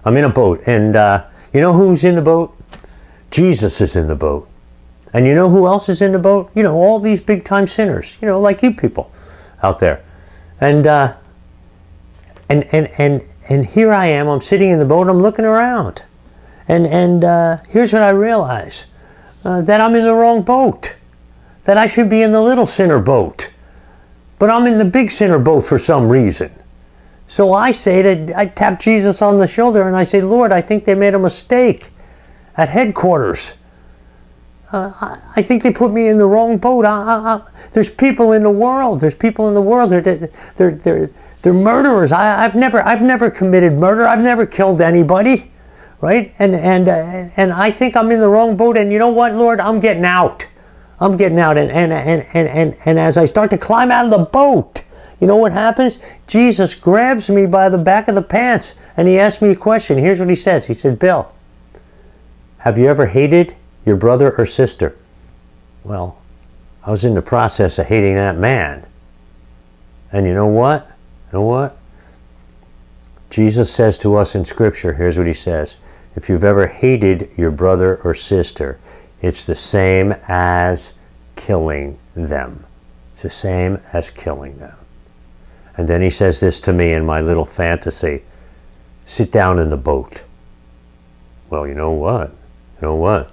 I'm 0.05 0.17
in 0.17 0.24
a 0.24 0.29
boat. 0.29 0.62
And 0.65 0.96
uh, 0.96 1.25
you 1.53 1.62
know 1.62 1.74
who's 1.74 2.03
in 2.03 2.15
the 2.15 2.22
boat? 2.22 2.58
Jesus 3.29 3.79
is 3.79 3.96
in 3.96 4.08
the 4.08 4.15
boat. 4.15 4.50
And 5.13 5.27
you 5.27 5.36
know 5.36 5.50
who 5.50 5.67
else 5.67 5.88
is 5.88 6.01
in 6.01 6.13
the 6.13 6.20
boat? 6.20 6.50
You 6.55 6.63
know, 6.63 6.74
all 6.74 7.00
these 7.00 7.22
big 7.22 7.46
time 7.46 7.67
sinners, 7.67 8.17
you 8.20 8.27
know, 8.27 8.39
like 8.39 8.63
you 8.63 8.74
people 8.74 9.12
out 9.62 9.77
there. 9.77 10.03
And, 10.60 10.88
uh, 10.88 11.15
and, 12.50 12.65
and, 12.73 12.89
and, 12.97 13.25
and 13.50 13.65
here 13.65 13.91
I 13.91 14.07
am, 14.07 14.27
I'm 14.27 14.41
sitting 14.41 14.69
in 14.69 14.79
the 14.79 14.85
boat, 14.85 15.09
I'm 15.09 15.21
looking 15.21 15.45
around. 15.45 16.03
And, 16.67 16.88
and 16.88 17.23
uh, 17.23 17.57
here's 17.67 17.93
what 17.93 18.01
I 18.01 18.09
realize 18.09 18.85
uh, 19.43 19.62
that 19.62 19.81
I'm 19.81 19.95
in 19.95 20.03
the 20.03 20.13
wrong 20.13 20.41
boat, 20.41 20.95
that 21.63 21.77
I 21.77 21.85
should 21.85 22.09
be 22.09 22.21
in 22.21 22.31
the 22.31 22.41
little 22.41 22.65
sinner 22.65 23.00
boat. 23.00 23.51
But 24.39 24.50
I'm 24.50 24.67
in 24.67 24.77
the 24.77 24.85
big 24.85 25.12
sinner 25.12 25.39
boat 25.39 25.62
for 25.62 25.77
some 25.77 26.09
reason. 26.09 26.51
So 27.27 27.53
I 27.53 27.71
say 27.71 28.01
that 28.01 28.38
I 28.38 28.45
tap 28.45 28.79
Jesus 28.79 29.21
on 29.21 29.39
the 29.39 29.47
shoulder 29.47 29.88
and 29.88 29.95
I 29.95 30.03
say, 30.03 30.21
Lord, 30.21 30.51
I 30.51 30.62
think 30.62 30.85
they 30.85 30.95
made 30.95 31.13
a 31.13 31.19
mistake 31.19 31.89
at 32.57 32.69
headquarters. 32.69 33.55
Uh, 34.71 34.91
I, 35.01 35.19
I, 35.35 35.41
think 35.43 35.62
they 35.62 35.71
put 35.71 35.91
me 35.91 36.07
in 36.07 36.17
the 36.17 36.25
wrong 36.25 36.57
boat. 36.57 36.83
I, 36.83 36.91
I, 36.91 37.41
there's 37.73 37.89
people 37.89 38.31
in 38.31 38.43
the 38.43 38.51
world. 38.51 39.01
There's 39.01 39.15
people 39.15 39.47
in 39.47 39.53
the 39.53 39.62
world. 39.62 39.91
They're, 39.91 40.01
they're, 40.01 40.71
they're, 40.71 41.09
they're 41.43 41.53
murderers. 41.53 42.13
I, 42.13 42.41
have 42.41 42.55
never, 42.55 42.81
I've 42.81 43.01
never 43.01 43.29
committed 43.29 43.73
murder. 43.73 44.07
I've 44.07 44.23
never 44.23 44.45
killed 44.45 44.81
anybody, 44.81 45.51
right? 46.00 46.33
And 46.39 46.55
and 46.55 46.88
uh, 46.88 47.29
and 47.35 47.51
I 47.51 47.69
think 47.69 47.97
I'm 47.97 48.12
in 48.12 48.21
the 48.21 48.29
wrong 48.29 48.55
boat. 48.55 48.77
And 48.77 48.91
you 48.91 48.97
know 48.97 49.09
what, 49.09 49.33
Lord? 49.33 49.59
I'm 49.59 49.81
getting 49.81 50.05
out. 50.05 50.47
I'm 51.01 51.17
getting 51.17 51.38
out. 51.38 51.57
And 51.57 51.69
and 51.69 51.91
and 51.91 52.25
and 52.33 52.47
and, 52.47 52.77
and 52.85 52.97
as 52.97 53.17
I 53.17 53.25
start 53.25 53.50
to 53.51 53.57
climb 53.57 53.91
out 53.91 54.05
of 54.05 54.12
the 54.12 54.25
boat, 54.25 54.83
you 55.19 55.27
know 55.27 55.35
what 55.35 55.51
happens? 55.51 56.00
Jesus 56.27 56.75
grabs 56.75 57.29
me 57.29 57.45
by 57.45 57.67
the 57.67 57.77
back 57.77 58.07
of 58.07 58.15
the 58.15 58.21
pants 58.21 58.73
and 58.95 59.07
he 59.07 59.19
asks 59.19 59.41
me 59.41 59.50
a 59.50 59.55
question. 59.55 59.97
Here's 59.97 60.19
what 60.19 60.29
he 60.29 60.35
says. 60.35 60.65
He 60.67 60.73
said, 60.73 60.97
Bill, 60.97 61.29
have 62.59 62.77
you 62.77 62.88
ever 62.88 63.05
hated 63.05 63.53
your 63.85 63.97
brother 63.97 64.33
or 64.38 64.45
sister? 64.45 64.95
Well, 65.83 66.17
I 66.85 66.91
was 66.91 67.03
in 67.03 67.15
the 67.15 67.21
process 67.21 67.79
of 67.79 67.88
hating 67.88 68.15
that 68.15 68.38
man. 68.38 68.85
And 70.13 70.25
you 70.25 70.33
know 70.33 70.47
what? 70.47 70.92
Know 71.34 71.42
what? 71.42 71.75
Jesus 73.32 73.74
says 73.74 73.98
to 73.98 74.16
us 74.16 74.36
in 74.36 74.46
Scripture, 74.46 74.94
here's 74.94 75.18
what 75.18 75.28
he 75.28 75.34
says 75.34 75.78
If 76.16 76.30
you've 76.30 76.44
ever 76.44 76.68
hated 76.68 77.32
your 77.36 77.52
brother 77.52 77.98
or 78.04 78.13
sister, 78.13 78.80
it's 79.22 79.44
the 79.44 79.56
same 79.56 80.13
as 80.28 80.94
killing 81.36 81.98
them. 82.16 82.66
It's 83.13 83.24
the 83.24 83.30
same 83.30 83.80
as 83.92 84.12
killing 84.12 84.60
them. 84.60 84.78
And 85.75 85.88
then 85.88 86.04
he 86.04 86.10
says 86.12 86.40
this 86.40 86.60
to 86.62 86.74
me 86.74 86.94
in 86.94 87.06
my 87.06 87.20
little 87.20 87.46
fantasy 87.46 88.22
sit 89.06 89.32
down 89.32 89.60
in 89.60 89.70
the 89.70 89.78
boat. 89.78 90.24
Well, 91.50 91.68
you 91.68 91.74
know 91.74 91.92
what? 91.92 92.30
You 92.30 92.88
know 92.88 92.96
what? 92.96 93.32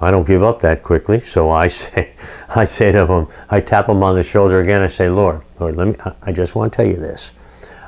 I 0.00 0.10
don't 0.10 0.26
give 0.26 0.42
up 0.42 0.60
that 0.60 0.82
quickly. 0.82 1.20
So 1.20 1.50
I 1.50 1.66
say, 1.68 2.12
I 2.48 2.64
say 2.64 2.92
to 2.92 3.06
him, 3.06 3.28
I 3.48 3.60
tap 3.60 3.88
him 3.88 4.02
on 4.02 4.16
the 4.16 4.22
shoulder 4.22 4.60
again. 4.60 4.82
I 4.82 4.86
say, 4.88 5.08
Lord, 5.08 5.42
Lord, 5.58 5.76
let 5.76 5.88
me. 5.88 5.94
I 6.22 6.32
just 6.32 6.54
want 6.54 6.72
to 6.72 6.76
tell 6.76 6.86
you 6.86 6.96
this. 6.96 7.32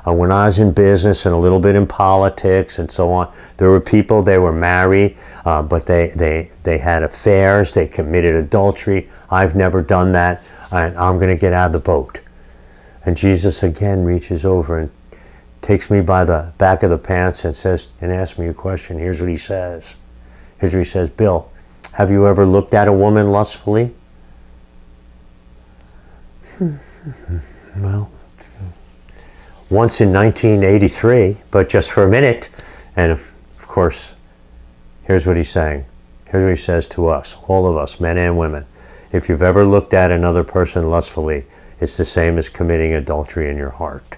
Uh, 0.05 0.13
when 0.13 0.31
I 0.31 0.45
was 0.45 0.57
in 0.59 0.71
business 0.71 1.25
and 1.27 1.35
a 1.35 1.37
little 1.37 1.59
bit 1.59 1.75
in 1.75 1.85
politics 1.85 2.79
and 2.79 2.89
so 2.89 3.11
on, 3.11 3.31
there 3.57 3.69
were 3.69 3.79
people 3.79 4.23
they 4.23 4.39
were 4.39 4.51
married, 4.51 5.17
uh, 5.45 5.61
but 5.61 5.85
they 5.85 6.09
they 6.09 6.51
they 6.63 6.77
had 6.77 7.03
affairs. 7.03 7.71
They 7.71 7.87
committed 7.87 8.35
adultery. 8.35 9.09
I've 9.29 9.55
never 9.55 9.81
done 9.81 10.11
that, 10.13 10.43
and 10.71 10.97
I'm 10.97 11.17
going 11.17 11.33
to 11.33 11.39
get 11.39 11.53
out 11.53 11.67
of 11.67 11.73
the 11.73 11.79
boat. 11.79 12.19
And 13.05 13.15
Jesus 13.15 13.63
again 13.63 14.03
reaches 14.03 14.45
over 14.45 14.79
and 14.79 14.91
takes 15.61 15.89
me 15.89 16.01
by 16.01 16.25
the 16.25 16.51
back 16.57 16.83
of 16.83 16.89
the 16.89 16.97
pants 16.97 17.45
and 17.45 17.55
says 17.55 17.89
and 18.01 18.11
asks 18.11 18.37
me 18.39 18.47
a 18.47 18.53
question. 18.53 18.97
Here's 18.97 19.21
what 19.21 19.29
he 19.29 19.37
says. 19.37 19.97
Here's 20.59 20.73
what 20.73 20.79
he 20.79 20.85
says, 20.85 21.09
Bill, 21.09 21.51
have 21.93 22.11
you 22.11 22.27
ever 22.27 22.45
looked 22.45 22.73
at 22.73 22.87
a 22.87 22.93
woman 22.93 23.29
lustfully? 23.29 23.93
well, 27.77 28.11
once 29.69 30.01
in 30.01 30.11
1983, 30.11 31.37
but 31.49 31.69
just 31.69 31.91
for 31.91 32.03
a 32.03 32.09
minute. 32.09 32.49
And 32.95 33.11
of, 33.11 33.33
of 33.57 33.67
course, 33.67 34.13
here's 35.03 35.25
what 35.25 35.37
he's 35.37 35.49
saying. 35.49 35.85
Here's 36.29 36.43
what 36.43 36.49
he 36.49 36.55
says 36.55 36.87
to 36.89 37.07
us, 37.07 37.37
all 37.47 37.65
of 37.65 37.77
us, 37.77 37.99
men 37.99 38.17
and 38.17 38.37
women. 38.37 38.65
If 39.13 39.29
you've 39.29 39.41
ever 39.41 39.65
looked 39.65 39.93
at 39.93 40.11
another 40.11 40.43
person 40.43 40.89
lustfully, 40.89 41.45
it's 41.79 41.97
the 41.97 42.05
same 42.05 42.37
as 42.37 42.49
committing 42.49 42.93
adultery 42.93 43.49
in 43.49 43.57
your 43.57 43.69
heart. 43.69 44.17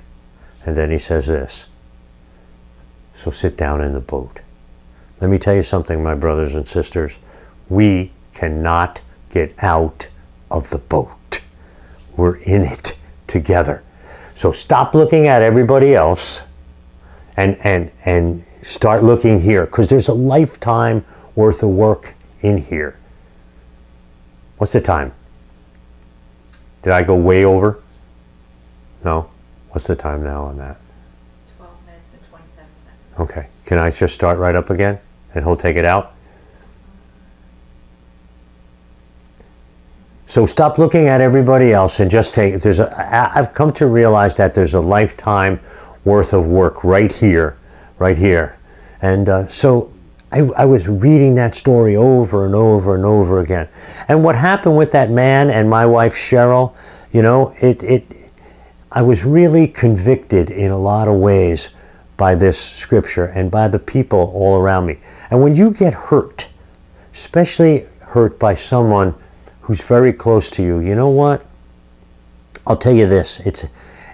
And 0.66 0.76
then 0.76 0.92
he 0.92 0.98
says 0.98 1.28
this 1.28 1.68
So 3.14 3.30
sit 3.30 3.56
down 3.56 3.82
in 3.82 3.94
the 3.94 4.00
boat. 4.00 4.42
Let 5.22 5.30
me 5.30 5.38
tell 5.38 5.54
you 5.56 5.62
something, 5.62 6.02
my 6.02 6.16
brothers 6.16 6.56
and 6.56 6.68
sisters. 6.68 7.20
We 7.70 8.12
cannot 8.34 9.02
get 9.30 9.54
out 9.64 10.10
of 10.52 10.70
the 10.70 10.80
boat. 10.80 11.42
We're 12.16 12.38
in 12.38 12.64
it 12.64 12.93
together. 13.34 13.84
So 14.36 14.52
stop 14.52 14.94
looking 14.94 15.28
at 15.28 15.42
everybody 15.42 15.96
else 15.96 16.44
and, 17.36 17.58
and, 17.66 17.92
and 18.06 18.46
start 18.62 19.04
looking 19.04 19.42
here 19.42 19.66
because 19.66 19.90
there's 19.90 20.08
a 20.08 20.14
lifetime 20.14 21.04
worth 21.36 21.64
of 21.64 21.70
work 21.70 22.14
in 22.42 22.58
here. 22.58 22.98
What's 24.58 24.74
the 24.74 24.82
time? 24.82 25.14
Did 26.84 26.94
I 26.94 27.02
go 27.02 27.16
way 27.16 27.44
over? 27.44 27.82
No? 29.04 29.30
What's 29.70 29.88
the 29.88 29.96
time 29.96 30.24
now 30.24 30.44
on 30.44 30.58
that? 30.60 30.78
12 31.58 31.86
minutes 31.88 32.06
and 32.14 32.30
27 32.30 32.66
seconds. 32.84 33.20
Okay. 33.20 33.48
Can 33.66 33.80
I 33.80 33.90
just 33.90 34.14
start 34.14 34.38
right 34.38 34.56
up 34.56 34.70
again 34.70 35.00
and 35.34 35.44
he'll 35.44 35.56
take 35.56 35.76
it 35.76 35.86
out? 35.86 36.14
So 40.34 40.48
stop 40.48 40.80
looking 40.80 41.08
at 41.10 41.22
everybody 41.22 41.74
else 41.74 42.00
and 42.00 42.10
just 42.10 42.34
take 42.34 42.60
there's 42.60 42.80
a 42.80 43.38
I've 43.38 43.54
come 43.54 43.72
to 43.74 43.86
realize 43.86 44.34
that 44.34 44.56
there's 44.56 44.74
a 44.74 44.82
lifetime 44.82 45.60
worth 46.06 46.34
of 46.34 46.48
work 46.48 46.84
right 46.84 47.12
here, 47.12 47.56
right 48.00 48.18
here. 48.18 48.58
And 49.04 49.30
uh, 49.30 49.48
so 49.48 49.94
I, 50.32 50.40
I, 50.58 50.66
was 50.66 50.88
reading 50.88 51.36
that 51.36 51.54
story 51.54 51.96
over 51.96 52.48
and 52.48 52.56
over 52.56 52.96
and 52.96 53.06
over 53.06 53.42
again. 53.42 53.70
And 54.08 54.24
what 54.24 54.36
happened 54.36 54.76
with 54.76 54.92
that 54.94 55.12
man 55.12 55.52
and 55.52 55.70
my 55.70 55.86
wife 55.86 56.16
Cheryl, 56.16 56.74
you 57.12 57.22
know, 57.22 57.54
it, 57.62 57.84
it, 57.84 58.04
I 58.92 59.04
was 59.04 59.24
really 59.24 59.68
convicted 59.68 60.50
in 60.50 60.72
a 60.72 60.80
lot 60.80 61.08
of 61.08 61.18
ways 61.18 61.70
by 62.18 62.34
this 62.34 62.60
scripture 62.60 63.26
and 63.26 63.52
by 63.52 63.68
the 63.68 63.78
people 63.78 64.32
all 64.34 64.58
around 64.58 64.88
me. 64.88 64.98
And 65.30 65.44
when 65.44 65.54
you 65.54 65.72
get 65.72 65.94
hurt, 65.94 66.50
especially 67.12 67.86
hurt 68.00 68.40
by 68.40 68.56
someone 68.56 69.14
who's 69.64 69.82
very 69.82 70.14
close 70.14 70.50
to 70.52 70.64
you, 70.64 70.80
you 70.80 70.94
know 70.94 71.10
what? 71.10 71.46
I'll 72.68 72.78
tell 72.78 72.94
you 72.94 73.08
this. 73.08 73.40
It's, 73.42 73.66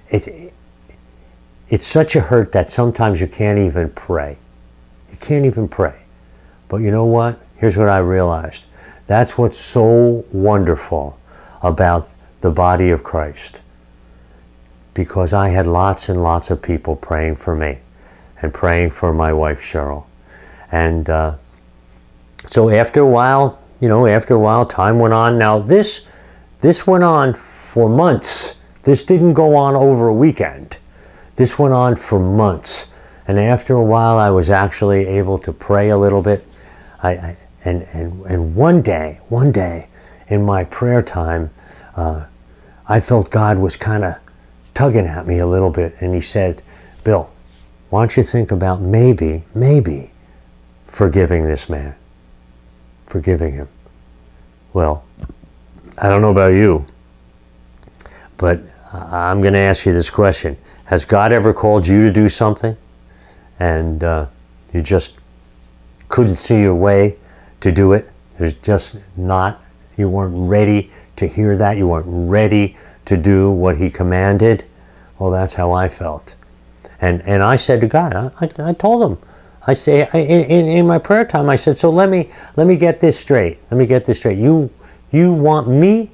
it's, 0.10 0.30
it's 1.70 1.86
such 1.86 2.16
a 2.16 2.22
hurt 2.22 2.52
that 2.52 2.70
sometimes 2.70 3.20
you 3.20 3.28
can't 3.28 3.60
even 3.60 3.90
pray. 3.90 4.38
You 5.12 5.18
can't 5.18 5.46
even 5.46 5.68
pray. 5.68 5.96
But 6.68 6.78
you 6.78 6.92
know 6.92 7.06
what? 7.06 7.40
Here's 7.58 7.78
what 7.78 7.90
I 7.90 7.98
realized. 7.98 8.68
That's 9.08 9.38
what's 9.38 9.58
so 9.58 10.24
wonderful 10.32 11.20
about 11.64 12.10
the 12.42 12.52
body 12.52 12.92
of 12.92 13.04
Christ. 13.04 13.62
Because 14.94 15.34
I 15.34 15.50
had 15.50 15.66
lots 15.66 16.10
and 16.10 16.22
lots 16.22 16.52
of 16.52 16.62
people 16.62 16.96
praying 16.96 17.38
for 17.38 17.56
me 17.56 17.80
and 18.42 18.54
praying 18.54 18.92
for 18.92 19.14
my 19.14 19.34
wife 19.34 19.62
Cheryl. 19.62 20.06
And 20.72 21.10
uh, 21.10 21.36
so 22.48 22.70
after 22.70 23.02
a 23.02 23.08
while, 23.08 23.60
you 23.80 23.88
know, 23.88 24.06
after 24.06 24.34
a 24.34 24.40
while, 24.40 24.66
time 24.66 25.00
went 25.00 25.14
on. 25.14 25.38
Now 25.38 25.60
this 25.60 26.02
this 26.62 26.86
went 26.86 27.04
on 27.04 27.34
for 27.34 27.88
months. 27.90 28.60
This 28.84 29.04
didn't 29.04 29.34
go 29.34 29.56
on 29.56 29.76
over 29.76 30.08
a 30.08 30.14
weekend. 30.14 30.78
This 31.36 31.58
went 31.58 31.74
on 31.74 31.96
for 31.96 32.20
months. 32.20 32.88
And 33.28 33.40
after 33.40 33.74
a 33.74 33.84
while, 33.84 34.18
I 34.18 34.30
was 34.30 34.50
actually 34.50 35.06
able 35.06 35.38
to 35.40 35.54
pray 35.54 35.90
a 35.90 35.98
little 35.98 36.22
bit 36.22 36.46
I, 37.02 37.10
I, 37.12 37.38
and, 37.66 37.84
and, 37.94 38.26
and 38.26 38.56
one 38.56 38.82
day, 38.82 39.20
one 39.30 39.52
day 39.52 39.88
in 40.28 40.44
my 40.44 40.64
prayer 40.66 41.02
time, 41.02 41.50
uh, 41.96 42.26
I 42.88 43.02
felt 43.02 43.30
God 43.30 43.58
was 43.58 43.78
kind 43.78 44.04
of 44.04 44.16
tugging 44.74 45.06
at 45.06 45.28
me 45.28 45.40
a 45.40 45.48
little 45.48 45.70
bit. 45.70 45.96
And 46.00 46.14
He 46.14 46.20
said, 46.20 46.62
Bill, 47.04 47.30
why 47.90 48.02
don't 48.02 48.18
you 48.18 48.24
think 48.24 48.52
about 48.52 48.82
maybe, 48.82 49.44
maybe 49.54 50.12
forgiving 50.88 51.46
this 51.46 51.70
man? 51.70 51.96
Forgiving 53.10 53.54
him. 53.54 53.68
Well, 54.72 55.04
I 55.98 56.08
don't 56.08 56.22
know 56.22 56.32
about 56.32 56.54
you, 56.54 56.86
but 58.38 58.62
I'm 58.94 59.42
going 59.42 59.54
to 59.54 59.60
ask 59.60 59.86
you 59.86 59.94
this 59.94 60.10
question 60.10 60.58
Has 60.86 61.04
God 61.04 61.34
ever 61.34 61.54
called 61.54 61.86
you 61.86 62.06
to 62.06 62.12
do 62.12 62.30
something 62.30 62.78
and 63.60 64.04
uh, 64.04 64.26
you 64.74 64.82
just 64.82 65.20
couldn't 66.08 66.38
see 66.38 66.62
your 66.62 66.76
way 66.76 67.18
to 67.60 67.72
do 67.72 67.94
it. 67.94 68.10
There's 68.38 68.54
just 68.54 68.96
not, 69.18 69.64
you 69.98 70.10
weren't 70.10 70.50
ready 70.50 70.92
to 71.18 71.28
hear 71.28 71.58
that. 71.58 71.78
You 71.78 71.88
weren't 71.88 72.08
ready 72.08 72.78
to 73.06 73.18
do 73.18 73.52
what 73.52 73.78
he 73.78 73.90
commanded. 73.90 74.64
Well, 75.20 75.30
that's 75.30 75.54
how 75.56 75.74
I 75.74 75.90
felt. 75.90 76.36
And, 77.02 77.22
and 77.24 77.44
I 77.44 77.58
said 77.58 77.82
to 77.82 77.88
God, 77.88 78.14
I, 78.14 78.32
I, 78.40 78.70
I 78.70 78.74
told 78.74 79.12
him, 79.12 79.29
I 79.70 79.74
say 79.74 80.10
in, 80.14 80.68
in 80.68 80.88
my 80.88 80.98
prayer 80.98 81.24
time, 81.24 81.48
I 81.48 81.56
said, 81.56 81.78
so 81.78 81.92
let 81.92 82.10
me 82.10 82.30
let 82.56 82.66
me 82.66 82.76
get 82.76 83.00
this 83.00 83.20
straight. 83.20 83.60
Let 83.70 83.78
me 83.78 83.86
get 83.86 84.04
this 84.04 84.18
straight. 84.18 84.40
You 84.40 84.72
you 85.12 85.32
want 85.32 85.68
me? 85.68 86.10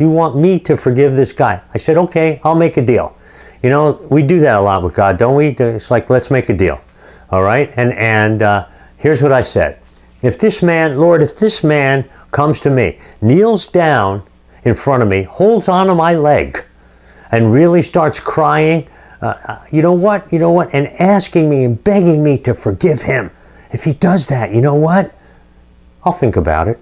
You 0.00 0.10
want 0.10 0.36
me 0.36 0.58
to 0.60 0.76
forgive 0.76 1.14
this 1.14 1.32
guy? 1.32 1.60
I 1.74 1.78
said, 1.78 1.96
okay, 1.96 2.40
I'll 2.42 2.56
make 2.56 2.76
a 2.76 2.84
deal. 2.84 3.16
You 3.62 3.70
know, 3.70 3.92
we 4.10 4.24
do 4.24 4.40
that 4.40 4.56
a 4.56 4.60
lot 4.60 4.82
with 4.82 4.96
God, 4.96 5.16
don't 5.16 5.36
we? 5.36 5.48
It's 5.48 5.92
like 5.92 6.10
let's 6.10 6.28
make 6.28 6.48
a 6.48 6.54
deal. 6.54 6.80
All 7.30 7.44
right, 7.44 7.72
and 7.76 7.92
and 7.92 8.42
uh, 8.42 8.66
here's 8.96 9.22
what 9.22 9.32
I 9.32 9.42
said: 9.42 9.78
If 10.22 10.36
this 10.36 10.60
man, 10.60 10.98
Lord, 10.98 11.22
if 11.22 11.38
this 11.38 11.62
man 11.62 12.08
comes 12.32 12.58
to 12.60 12.70
me, 12.70 12.98
kneels 13.20 13.68
down 13.68 14.24
in 14.64 14.74
front 14.74 15.04
of 15.04 15.08
me, 15.08 15.22
holds 15.22 15.68
onto 15.68 15.94
my 15.94 16.14
leg, 16.16 16.64
and 17.30 17.52
really 17.52 17.82
starts 17.82 18.18
crying 18.18 18.88
uh, 19.22 19.26
uh, 19.26 19.64
you 19.70 19.82
know 19.82 19.92
what, 19.92 20.30
you 20.32 20.38
know 20.38 20.50
what, 20.50 20.72
and 20.74 20.86
asking 21.00 21.48
me 21.48 21.64
and 21.64 21.82
begging 21.82 22.22
me 22.22 22.38
to 22.38 22.54
forgive 22.54 23.02
him. 23.02 23.30
If 23.72 23.84
he 23.84 23.94
does 23.94 24.26
that, 24.28 24.52
you 24.52 24.60
know 24.60 24.74
what? 24.74 25.14
I'll 26.04 26.12
think 26.12 26.36
about 26.36 26.68
it. 26.68 26.78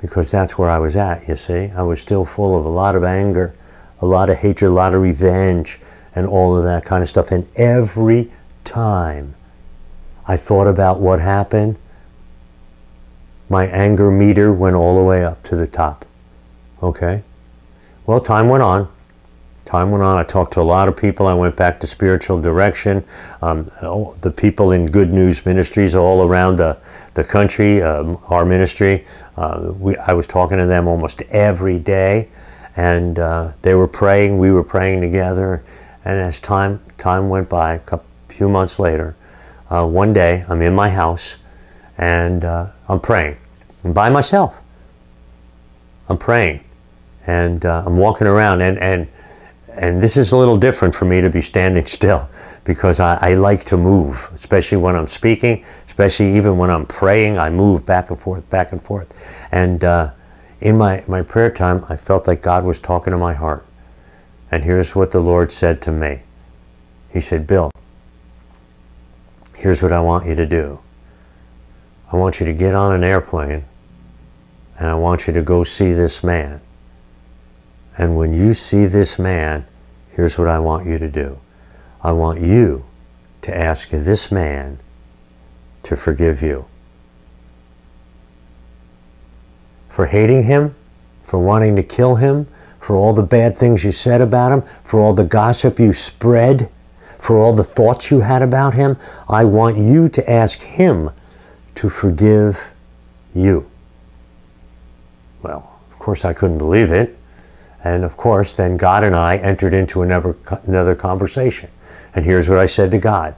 Because 0.00 0.30
that's 0.30 0.56
where 0.56 0.70
I 0.70 0.78
was 0.78 0.96
at, 0.96 1.26
you 1.26 1.34
see. 1.34 1.70
I 1.74 1.82
was 1.82 2.00
still 2.00 2.24
full 2.24 2.56
of 2.56 2.64
a 2.64 2.68
lot 2.68 2.94
of 2.94 3.02
anger, 3.02 3.54
a 4.00 4.06
lot 4.06 4.30
of 4.30 4.36
hatred, 4.36 4.70
a 4.70 4.74
lot 4.74 4.94
of 4.94 5.02
revenge, 5.02 5.80
and 6.14 6.26
all 6.26 6.56
of 6.56 6.64
that 6.64 6.84
kind 6.84 7.02
of 7.02 7.08
stuff. 7.08 7.32
And 7.32 7.48
every 7.56 8.30
time 8.64 9.34
I 10.26 10.36
thought 10.36 10.68
about 10.68 11.00
what 11.00 11.20
happened, 11.20 11.76
my 13.48 13.66
anger 13.66 14.10
meter 14.10 14.52
went 14.52 14.76
all 14.76 14.96
the 14.96 15.02
way 15.02 15.24
up 15.24 15.42
to 15.44 15.56
the 15.56 15.66
top. 15.66 16.04
Okay? 16.82 17.22
Well, 18.06 18.20
time 18.20 18.48
went 18.48 18.62
on 18.62 18.88
time 19.68 19.90
went 19.90 20.02
on. 20.02 20.16
I 20.16 20.24
talked 20.24 20.54
to 20.54 20.62
a 20.62 20.62
lot 20.62 20.88
of 20.88 20.96
people. 20.96 21.26
I 21.26 21.34
went 21.34 21.54
back 21.54 21.78
to 21.80 21.86
spiritual 21.86 22.40
direction. 22.40 23.04
Um, 23.42 23.70
the 24.22 24.32
people 24.34 24.72
in 24.72 24.86
Good 24.86 25.12
News 25.12 25.44
Ministries 25.44 25.94
all 25.94 26.26
around 26.26 26.56
the, 26.56 26.78
the 27.12 27.22
country, 27.22 27.82
um, 27.82 28.18
our 28.28 28.46
ministry, 28.46 29.04
uh, 29.36 29.72
we, 29.78 29.94
I 29.98 30.14
was 30.14 30.26
talking 30.26 30.56
to 30.56 30.64
them 30.64 30.88
almost 30.88 31.20
every 31.28 31.78
day. 31.78 32.28
And 32.76 33.18
uh, 33.18 33.52
they 33.60 33.74
were 33.74 33.88
praying, 33.88 34.38
we 34.38 34.50
were 34.52 34.64
praying 34.64 35.02
together. 35.02 35.62
And 36.02 36.18
as 36.18 36.40
time, 36.40 36.80
time 36.96 37.28
went 37.28 37.50
by, 37.50 37.74
a 37.74 37.78
couple, 37.80 38.06
few 38.28 38.48
months 38.48 38.78
later, 38.78 39.16
uh, 39.68 39.84
one 39.86 40.14
day 40.14 40.46
I'm 40.48 40.62
in 40.62 40.74
my 40.74 40.88
house 40.88 41.36
and 41.98 42.42
uh, 42.42 42.68
I'm 42.88 43.00
praying. 43.00 43.36
I'm 43.84 43.92
by 43.92 44.08
myself. 44.08 44.62
I'm 46.08 46.16
praying. 46.16 46.64
And 47.26 47.66
uh, 47.66 47.82
I'm 47.84 47.98
walking 47.98 48.26
around 48.26 48.62
and, 48.62 48.78
and 48.78 49.08
and 49.78 50.00
this 50.00 50.16
is 50.16 50.32
a 50.32 50.36
little 50.36 50.56
different 50.56 50.92
for 50.94 51.04
me 51.04 51.20
to 51.20 51.30
be 51.30 51.40
standing 51.40 51.86
still 51.98 52.28
because 52.64 53.00
I, 53.00 53.14
I, 53.30 53.34
like 53.34 53.64
to 53.66 53.76
move, 53.76 54.28
especially 54.34 54.76
when 54.78 54.94
I'm 54.94 55.06
speaking, 55.06 55.64
especially 55.86 56.36
even 56.36 56.58
when 56.58 56.68
I'm 56.68 56.84
praying. 56.84 57.38
I 57.38 57.48
move 57.48 57.86
back 57.86 58.10
and 58.10 58.18
forth, 58.18 58.48
back 58.50 58.72
and 58.72 58.82
forth. 58.82 59.14
And 59.52 59.82
uh, 59.84 60.10
in 60.60 60.76
my, 60.76 61.02
my 61.06 61.22
prayer 61.22 61.50
time, 61.50 61.86
I 61.88 61.96
felt 61.96 62.26
like 62.26 62.42
God 62.42 62.64
was 62.64 62.78
talking 62.78 63.12
to 63.12 63.16
my 63.16 63.32
heart. 63.32 63.64
And 64.50 64.64
here's 64.64 64.94
what 64.94 65.12
the 65.12 65.20
Lord 65.20 65.50
said 65.50 65.80
to 65.82 65.92
me 65.92 66.20
He 67.10 67.20
said, 67.20 67.46
Bill, 67.46 67.70
here's 69.56 69.82
what 69.82 69.92
I 69.92 70.00
want 70.00 70.26
you 70.26 70.34
to 70.34 70.46
do. 70.46 70.80
I 72.12 72.16
want 72.16 72.40
you 72.40 72.46
to 72.46 72.52
get 72.52 72.74
on 72.74 72.92
an 72.92 73.04
airplane 73.04 73.64
and 74.78 74.88
I 74.88 74.94
want 74.94 75.26
you 75.26 75.32
to 75.32 75.42
go 75.42 75.64
see 75.64 75.92
this 75.92 76.24
man. 76.24 76.60
And 77.98 78.16
when 78.16 78.32
you 78.32 78.54
see 78.54 78.86
this 78.86 79.18
man, 79.18 79.66
here's 80.12 80.38
what 80.38 80.46
I 80.46 80.60
want 80.60 80.86
you 80.86 80.98
to 80.98 81.08
do. 81.10 81.38
I 82.00 82.12
want 82.12 82.40
you 82.40 82.84
to 83.42 83.56
ask 83.56 83.90
this 83.90 84.30
man 84.30 84.78
to 85.82 85.96
forgive 85.96 86.40
you. 86.40 86.66
For 89.88 90.06
hating 90.06 90.44
him, 90.44 90.76
for 91.24 91.40
wanting 91.40 91.74
to 91.74 91.82
kill 91.82 92.14
him, 92.14 92.46
for 92.78 92.94
all 92.94 93.12
the 93.12 93.22
bad 93.22 93.58
things 93.58 93.84
you 93.84 93.90
said 93.90 94.20
about 94.20 94.52
him, 94.52 94.62
for 94.84 95.00
all 95.00 95.12
the 95.12 95.24
gossip 95.24 95.80
you 95.80 95.92
spread, 95.92 96.70
for 97.18 97.36
all 97.36 97.52
the 97.52 97.64
thoughts 97.64 98.12
you 98.12 98.20
had 98.20 98.42
about 98.42 98.74
him. 98.74 98.96
I 99.28 99.44
want 99.44 99.76
you 99.76 100.08
to 100.08 100.30
ask 100.30 100.60
him 100.60 101.10
to 101.74 101.90
forgive 101.90 102.72
you. 103.34 103.68
Well, 105.42 105.80
of 105.90 105.98
course, 105.98 106.24
I 106.24 106.32
couldn't 106.32 106.58
believe 106.58 106.92
it. 106.92 107.17
And 107.84 108.04
of 108.04 108.16
course, 108.16 108.52
then 108.52 108.76
God 108.76 109.04
and 109.04 109.14
I 109.14 109.36
entered 109.36 109.72
into 109.72 110.02
another, 110.02 110.36
another 110.64 110.94
conversation. 110.94 111.70
And 112.14 112.24
here's 112.24 112.48
what 112.48 112.58
I 112.58 112.66
said 112.66 112.90
to 112.92 112.98
God 112.98 113.34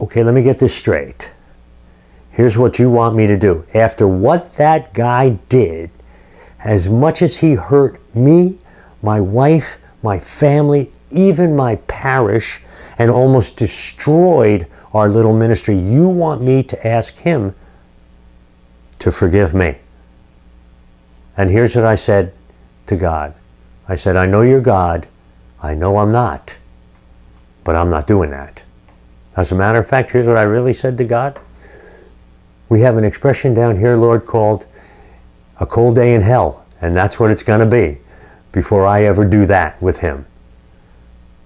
Okay, 0.00 0.22
let 0.22 0.34
me 0.34 0.42
get 0.42 0.58
this 0.58 0.74
straight. 0.74 1.32
Here's 2.30 2.58
what 2.58 2.78
you 2.78 2.90
want 2.90 3.14
me 3.14 3.26
to 3.28 3.36
do. 3.36 3.64
After 3.74 4.08
what 4.08 4.54
that 4.56 4.92
guy 4.92 5.38
did, 5.48 5.90
as 6.58 6.88
much 6.88 7.22
as 7.22 7.36
he 7.36 7.54
hurt 7.54 8.00
me, 8.14 8.58
my 9.02 9.20
wife, 9.20 9.78
my 10.02 10.18
family, 10.18 10.90
even 11.10 11.54
my 11.54 11.76
parish, 11.76 12.60
and 12.98 13.10
almost 13.10 13.56
destroyed 13.56 14.66
our 14.92 15.08
little 15.08 15.36
ministry, 15.36 15.76
you 15.76 16.08
want 16.08 16.42
me 16.42 16.62
to 16.62 16.86
ask 16.86 17.16
him 17.18 17.54
to 18.98 19.12
forgive 19.12 19.54
me. 19.54 19.76
And 21.36 21.50
here's 21.50 21.76
what 21.76 21.84
I 21.84 21.94
said 21.94 22.32
to 22.86 22.96
God. 22.96 23.34
I 23.88 23.94
said, 23.94 24.16
I 24.16 24.26
know 24.26 24.42
you're 24.42 24.60
God. 24.60 25.08
I 25.62 25.74
know 25.74 25.98
I'm 25.98 26.12
not. 26.12 26.56
But 27.64 27.76
I'm 27.76 27.90
not 27.90 28.06
doing 28.06 28.30
that. 28.30 28.62
As 29.36 29.50
a 29.50 29.54
matter 29.54 29.78
of 29.78 29.86
fact, 29.86 30.10
here's 30.10 30.26
what 30.26 30.36
I 30.36 30.42
really 30.42 30.72
said 30.72 30.96
to 30.98 31.04
God. 31.04 31.38
We 32.68 32.80
have 32.80 32.96
an 32.96 33.04
expression 33.04 33.54
down 33.54 33.78
here, 33.78 33.96
Lord, 33.96 34.26
called 34.26 34.66
a 35.58 35.66
cold 35.66 35.96
day 35.96 36.14
in 36.14 36.20
hell. 36.20 36.64
And 36.80 36.96
that's 36.96 37.18
what 37.18 37.30
it's 37.30 37.42
going 37.42 37.60
to 37.60 37.66
be 37.66 37.98
before 38.52 38.86
I 38.86 39.04
ever 39.04 39.24
do 39.24 39.46
that 39.46 39.80
with 39.82 39.98
Him. 39.98 40.26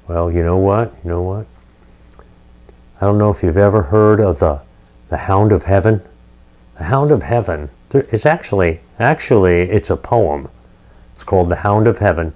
Well, 0.08 0.30
you 0.30 0.42
know 0.42 0.56
what? 0.56 0.94
You 1.04 1.10
know 1.10 1.22
what? 1.22 1.46
I 3.00 3.04
don't 3.04 3.18
know 3.18 3.30
if 3.30 3.42
you've 3.42 3.56
ever 3.56 3.84
heard 3.84 4.20
of 4.20 4.40
the, 4.40 4.60
the 5.08 5.16
Hound 5.16 5.52
of 5.52 5.62
Heaven. 5.62 6.02
The 6.76 6.84
Hound 6.84 7.12
of 7.12 7.22
Heaven. 7.22 7.70
It's 7.92 8.26
actually, 8.26 8.80
actually, 8.98 9.62
it's 9.62 9.90
a 9.90 9.96
poem. 9.96 10.48
It's 11.18 11.24
called 11.24 11.48
The 11.48 11.56
Hound 11.56 11.88
of 11.88 11.98
Heaven. 11.98 12.32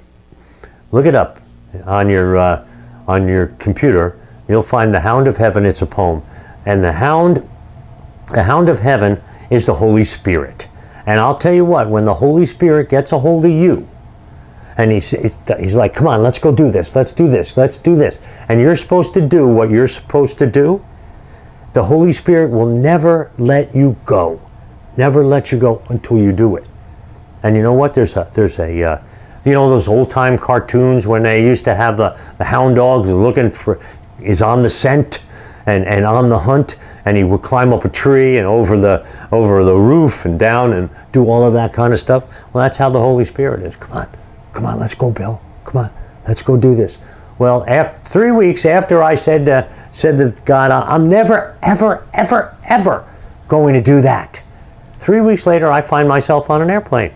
Look 0.90 1.06
it 1.06 1.14
up 1.14 1.38
on 1.84 2.10
your, 2.10 2.36
uh, 2.36 2.66
on 3.06 3.28
your 3.28 3.46
computer. 3.60 4.18
You'll 4.48 4.64
find 4.64 4.92
The 4.92 4.98
Hound 4.98 5.28
of 5.28 5.36
Heaven. 5.36 5.64
It's 5.64 5.82
a 5.82 5.86
poem. 5.86 6.24
And 6.66 6.82
the 6.82 6.90
Hound, 6.90 7.48
the 8.34 8.42
Hound 8.42 8.68
of 8.68 8.80
Heaven 8.80 9.22
is 9.50 9.66
the 9.66 9.74
Holy 9.74 10.02
Spirit. 10.02 10.66
And 11.06 11.20
I'll 11.20 11.38
tell 11.38 11.52
you 11.52 11.64
what, 11.64 11.90
when 11.90 12.04
the 12.04 12.14
Holy 12.14 12.44
Spirit 12.44 12.88
gets 12.88 13.12
a 13.12 13.20
hold 13.20 13.44
of 13.44 13.52
you, 13.52 13.88
and 14.76 14.90
he's, 14.90 15.12
he's 15.12 15.76
like, 15.76 15.94
come 15.94 16.08
on, 16.08 16.20
let's 16.20 16.40
go 16.40 16.52
do 16.52 16.68
this, 16.72 16.96
let's 16.96 17.12
do 17.12 17.28
this, 17.28 17.56
let's 17.56 17.78
do 17.78 17.94
this. 17.94 18.18
And 18.48 18.60
you're 18.60 18.74
supposed 18.74 19.14
to 19.14 19.20
do 19.20 19.46
what 19.46 19.70
you're 19.70 19.86
supposed 19.86 20.40
to 20.40 20.46
do, 20.48 20.84
the 21.72 21.84
Holy 21.84 22.10
Spirit 22.10 22.50
will 22.50 22.66
never 22.66 23.30
let 23.38 23.76
you 23.76 23.96
go. 24.04 24.40
Never 24.96 25.24
let 25.24 25.52
you 25.52 25.58
go 25.60 25.84
until 25.88 26.18
you 26.18 26.32
do 26.32 26.56
it. 26.56 26.66
And 27.42 27.56
you 27.56 27.62
know 27.62 27.72
what? 27.72 27.94
There's 27.94 28.16
a 28.16 28.30
there's 28.34 28.58
a 28.58 28.82
uh, 28.82 29.02
you 29.44 29.52
know 29.52 29.68
those 29.68 29.88
old 29.88 30.10
time 30.10 30.38
cartoons 30.38 31.06
when 31.06 31.22
they 31.22 31.42
used 31.42 31.64
to 31.64 31.74
have 31.74 31.96
the, 31.96 32.18
the 32.38 32.44
hound 32.44 32.76
dogs 32.76 33.08
looking 33.08 33.50
for 33.50 33.80
is 34.20 34.40
on 34.40 34.62
the 34.62 34.70
scent 34.70 35.22
and, 35.66 35.84
and 35.84 36.04
on 36.04 36.28
the 36.28 36.38
hunt 36.38 36.76
and 37.04 37.16
he 37.16 37.24
would 37.24 37.42
climb 37.42 37.72
up 37.72 37.84
a 37.84 37.88
tree 37.88 38.38
and 38.38 38.46
over 38.46 38.78
the 38.78 39.06
over 39.32 39.64
the 39.64 39.74
roof 39.74 40.24
and 40.24 40.38
down 40.38 40.72
and 40.72 40.88
do 41.10 41.28
all 41.28 41.44
of 41.44 41.52
that 41.54 41.72
kind 41.72 41.92
of 41.92 41.98
stuff. 41.98 42.30
Well 42.52 42.62
that's 42.62 42.78
how 42.78 42.90
the 42.90 43.00
Holy 43.00 43.24
Spirit 43.24 43.62
is. 43.62 43.76
Come 43.76 43.92
on, 43.92 44.08
come 44.52 44.66
on, 44.66 44.78
let's 44.78 44.94
go, 44.94 45.10
Bill. 45.10 45.40
Come 45.64 45.84
on, 45.84 45.92
let's 46.26 46.42
go 46.42 46.56
do 46.56 46.76
this. 46.76 46.98
Well, 47.38 47.64
after 47.66 47.98
three 48.08 48.30
weeks 48.30 48.64
after 48.64 49.02
I 49.02 49.16
said 49.16 49.48
uh, 49.48 49.68
said 49.90 50.18
to 50.18 50.42
God, 50.44 50.70
I'm 50.70 51.08
never, 51.08 51.58
ever, 51.62 52.06
ever, 52.14 52.56
ever 52.64 53.08
going 53.48 53.74
to 53.74 53.80
do 53.80 54.00
that. 54.02 54.40
Three 54.98 55.20
weeks 55.20 55.46
later, 55.46 55.72
I 55.72 55.82
find 55.82 56.08
myself 56.08 56.50
on 56.50 56.62
an 56.62 56.70
airplane 56.70 57.12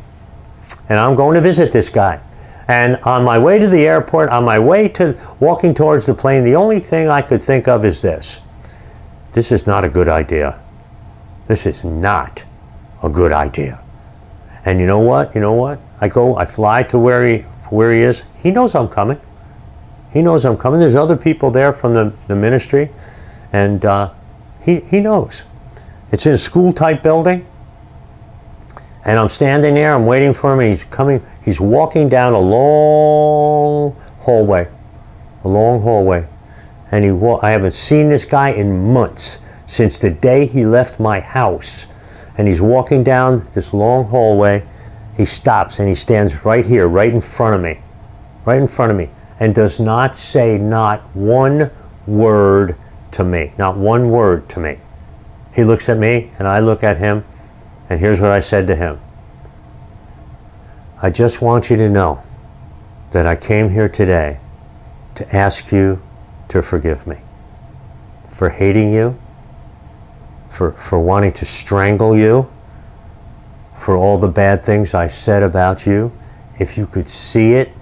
and 0.89 0.99
I'm 0.99 1.15
going 1.15 1.35
to 1.35 1.41
visit 1.41 1.73
this 1.73 1.91
guy. 1.91 2.21
And 2.69 2.97
on 3.05 3.25
my 3.25 3.39
way 3.39 3.59
to 3.59 3.69
the 3.69 3.87
airport, 3.87 4.29
on 4.31 4.45
my 4.45 4.59
way 4.59 4.89
to 4.91 5.19
walking 5.39 5.75
towards 5.75 6.07
the 6.07 6.15
plane, 6.15 6.43
the 6.45 6.57
only 6.57 6.81
thing 6.81 7.09
I 7.09 7.23
could 7.23 7.41
think 7.41 7.69
of 7.69 7.85
is 7.85 8.03
this. 8.03 8.41
This 9.33 9.53
is 9.53 9.67
not 9.67 9.85
a 9.85 9.89
good 9.89 10.09
idea. 10.09 10.61
This 11.47 11.67
is 11.67 11.85
not 11.85 12.45
a 13.03 13.09
good 13.09 13.33
idea. 13.33 13.81
And 14.65 14.81
you 14.81 14.87
know 14.87 14.99
what? 14.99 15.35
You 15.35 15.41
know 15.41 15.53
what? 15.53 15.79
I 16.01 16.09
go, 16.09 16.37
I 16.37 16.45
fly 16.45 16.83
to 16.85 16.99
where 16.99 17.27
he, 17.27 17.39
where 17.71 17.93
he 17.93 18.01
is. 18.01 18.25
He 18.43 18.51
knows 18.51 18.75
I'm 18.75 18.89
coming. 18.89 19.21
He 20.13 20.23
knows 20.23 20.45
I'm 20.45 20.57
coming. 20.57 20.81
There's 20.81 20.97
other 20.97 21.17
people 21.17 21.51
there 21.51 21.73
from 21.73 21.95
the, 21.95 22.13
the 22.27 22.35
ministry, 22.35 22.91
and 23.53 23.85
uh, 23.85 24.13
he, 24.63 24.81
he 24.81 25.01
knows. 25.01 25.45
It's 26.11 26.27
in 26.27 26.33
a 26.33 26.37
school 26.37 26.73
type 26.73 27.03
building. 27.03 27.47
And 29.07 29.21
I'm 29.21 29.29
standing 29.29 29.75
there, 29.75 29.95
I'm 29.95 30.05
waiting 30.05 30.35
for 30.35 30.53
him, 30.53 30.59
and 30.59 30.69
he's 30.69 30.83
coming, 30.83 31.25
he's 31.45 31.61
walking 31.61 32.09
down 32.09 32.33
a 32.33 32.39
long 32.39 33.93
hallway, 34.19 34.69
a 35.45 35.49
long 35.49 35.81
hallway, 35.81 36.27
and 36.91 37.05
he 37.05 37.13
wa- 37.13 37.39
I 37.41 37.51
haven't 37.53 37.73
seen 37.73 38.09
this 38.09 38.25
guy 38.25 38.51
in 38.51 38.93
months 38.93 39.39
since 39.65 39.97
the 39.97 40.11
day 40.11 40.45
he 40.45 40.67
left 40.67 40.99
my 40.99 41.21
house. 41.21 41.87
And 42.37 42.49
he's 42.49 42.61
walking 42.61 43.05
down 43.05 43.47
this 43.55 43.73
long 43.73 44.05
hallway. 44.05 44.67
He 45.17 45.25
stops 45.25 45.79
and 45.79 45.89
he 45.89 45.95
stands 45.95 46.45
right 46.45 46.67
here, 46.67 46.89
right 46.89 47.13
in 47.13 47.21
front 47.21 47.55
of 47.55 47.61
me, 47.63 47.81
right 48.45 48.61
in 48.61 48.67
front 48.67 48.91
of 48.91 48.99
me, 48.99 49.09
and 49.41 49.55
does 49.55 49.81
not 49.81 50.17
say 50.17 50.59
not 50.59 51.01
one 51.15 51.71
word 52.07 52.77
to 53.13 53.25
me, 53.25 53.53
not 53.57 53.77
one 53.77 54.11
word 54.11 54.49
to 54.51 54.61
me. 54.61 54.79
He 55.55 55.65
looks 55.65 55.89
at 55.89 55.97
me 55.97 56.31
and 56.39 56.47
I 56.47 56.59
look 56.59 56.83
at 56.83 56.99
him, 56.99 57.25
and 57.89 58.01
here's 58.01 58.21
what 58.21 58.31
I 58.31 58.41
said 58.41 58.67
to 58.67 58.77
him 58.77 59.01
I 61.01 61.11
just 61.11 61.43
want 61.43 61.71
you 61.71 61.77
to 61.77 61.89
know 61.89 62.23
that 63.13 63.27
I 63.27 63.37
came 63.37 63.69
here 63.69 63.89
today 63.89 64.41
to 65.15 65.37
ask 65.37 65.73
you 65.73 66.03
to 66.49 66.63
forgive 66.63 67.07
me 67.07 67.19
for 68.29 68.51
hating 68.51 68.93
you, 68.93 69.19
for, 70.51 70.73
for 70.73 70.99
wanting 70.99 71.33
to 71.33 71.45
strangle 71.45 72.17
you, 72.17 72.51
for 73.75 73.97
all 73.97 74.19
the 74.19 74.29
bad 74.29 74.63
things 74.63 74.95
I 74.95 75.07
said 75.07 75.43
about 75.43 75.87
you. 75.87 76.13
If 76.59 76.77
you 76.77 76.87
could 76.87 77.09
see 77.09 77.55
it 77.55 77.73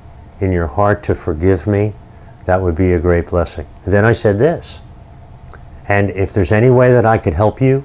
in 0.40 0.53
your 0.53 0.67
heart 0.67 1.03
to 1.05 1.14
forgive 1.14 1.67
me, 1.67 1.93
that 2.45 2.61
would 2.61 2.77
be 2.77 2.93
a 2.93 2.99
great 2.99 3.29
blessing. 3.29 3.67
And 3.85 3.93
then 3.93 4.05
I 4.05 4.12
said 4.12 4.38
this, 4.38 4.81
and 5.88 6.11
if 6.11 6.33
there's 6.33 6.53
any 6.53 6.71
way 6.71 6.93
that 6.93 7.07
I 7.07 7.19
could 7.19 7.35
help 7.35 7.61
you 7.61 7.85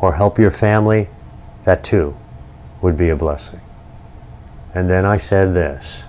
or 0.00 0.14
help 0.14 0.38
your 0.38 0.50
family, 0.50 1.08
that 1.64 1.84
too 1.84 2.16
would 2.80 2.96
be 2.96 3.10
a 3.10 3.16
blessing. 3.16 3.60
And 4.74 4.90
then 4.90 5.04
I 5.04 5.16
said 5.16 5.54
this, 5.54 6.06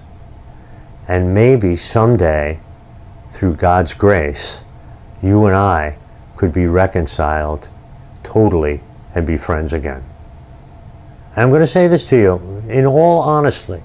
and 1.08 1.34
maybe 1.34 1.76
someday, 1.76 2.60
through 3.30 3.56
God's 3.56 3.94
grace, 3.94 4.63
you 5.22 5.46
and 5.46 5.56
I 5.56 5.98
could 6.36 6.54
be 6.54 6.68
reconciled 6.68 7.70
totally 8.24 8.82
and 9.16 9.28
be 9.28 9.38
friends 9.38 9.74
again. 9.74 10.04
I'm 11.36 11.50
going 11.50 11.62
to 11.62 11.68
say 11.68 11.88
this 11.88 12.04
to 12.06 12.18
you 12.18 12.63
in 12.70 12.86
all 12.86 13.22
honesty. 13.22 13.82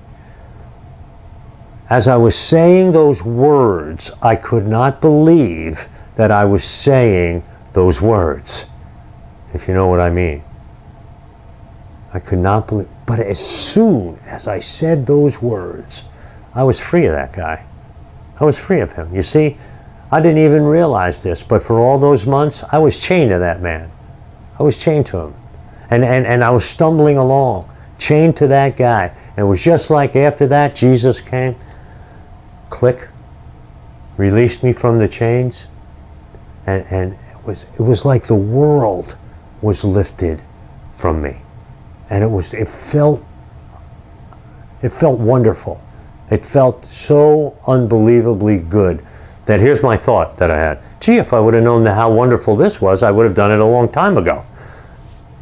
As 1.90 2.06
I 2.06 2.16
was 2.16 2.36
saying 2.36 2.92
those 2.92 3.22
words, 3.22 4.10
I 4.22 4.36
could 4.36 4.66
not 4.66 5.00
believe 5.00 5.88
that 6.16 6.30
I 6.30 6.44
was 6.44 6.62
saying 6.62 7.44
those 7.72 8.02
words, 8.02 8.66
if 9.54 9.66
you 9.66 9.74
know 9.74 9.86
what 9.86 10.00
I 10.00 10.10
mean. 10.10 10.44
I 12.18 12.20
could 12.20 12.40
not 12.40 12.66
believe. 12.66 12.88
But 13.06 13.20
as 13.20 13.38
soon 13.38 14.18
as 14.26 14.48
I 14.48 14.58
said 14.58 15.06
those 15.06 15.40
words, 15.40 16.04
I 16.52 16.64
was 16.64 16.80
free 16.80 17.06
of 17.06 17.12
that 17.12 17.32
guy. 17.32 17.64
I 18.40 18.44
was 18.44 18.58
free 18.58 18.80
of 18.80 18.90
him. 18.90 19.14
You 19.14 19.22
see, 19.22 19.56
I 20.10 20.20
didn't 20.20 20.38
even 20.38 20.64
realize 20.64 21.22
this, 21.22 21.44
but 21.44 21.62
for 21.62 21.78
all 21.78 21.96
those 21.96 22.26
months, 22.26 22.64
I 22.72 22.78
was 22.78 22.98
chained 22.98 23.30
to 23.30 23.38
that 23.38 23.62
man. 23.62 23.88
I 24.58 24.64
was 24.64 24.82
chained 24.82 25.06
to 25.06 25.18
him. 25.18 25.34
And, 25.90 26.04
and, 26.04 26.26
and 26.26 26.42
I 26.42 26.50
was 26.50 26.64
stumbling 26.64 27.18
along, 27.18 27.70
chained 27.98 28.36
to 28.38 28.48
that 28.48 28.76
guy. 28.76 29.14
And 29.36 29.38
it 29.38 29.44
was 29.44 29.62
just 29.62 29.88
like 29.88 30.16
after 30.16 30.48
that, 30.48 30.74
Jesus 30.74 31.20
came, 31.20 31.54
click, 32.68 33.08
released 34.16 34.64
me 34.64 34.72
from 34.72 34.98
the 34.98 35.06
chains. 35.06 35.68
And, 36.66 36.84
and 36.90 37.12
it, 37.12 37.46
was, 37.46 37.66
it 37.78 37.82
was 37.82 38.04
like 38.04 38.24
the 38.24 38.34
world 38.34 39.16
was 39.62 39.84
lifted 39.84 40.42
from 40.96 41.22
me. 41.22 41.42
And 42.10 42.24
it 42.24 42.30
was, 42.30 42.54
it 42.54 42.68
felt, 42.68 43.24
it 44.82 44.92
felt 44.92 45.18
wonderful. 45.18 45.82
It 46.30 46.44
felt 46.44 46.84
so 46.84 47.58
unbelievably 47.66 48.60
good 48.60 49.04
that 49.46 49.60
here's 49.60 49.82
my 49.82 49.96
thought 49.96 50.36
that 50.36 50.50
I 50.50 50.58
had. 50.58 50.82
Gee, 51.00 51.16
if 51.16 51.32
I 51.32 51.40
would 51.40 51.54
have 51.54 51.62
known 51.62 51.84
how 51.86 52.12
wonderful 52.12 52.54
this 52.54 52.80
was, 52.80 53.02
I 53.02 53.10
would 53.10 53.24
have 53.24 53.34
done 53.34 53.50
it 53.50 53.60
a 53.60 53.64
long 53.64 53.88
time 53.88 54.18
ago. 54.18 54.44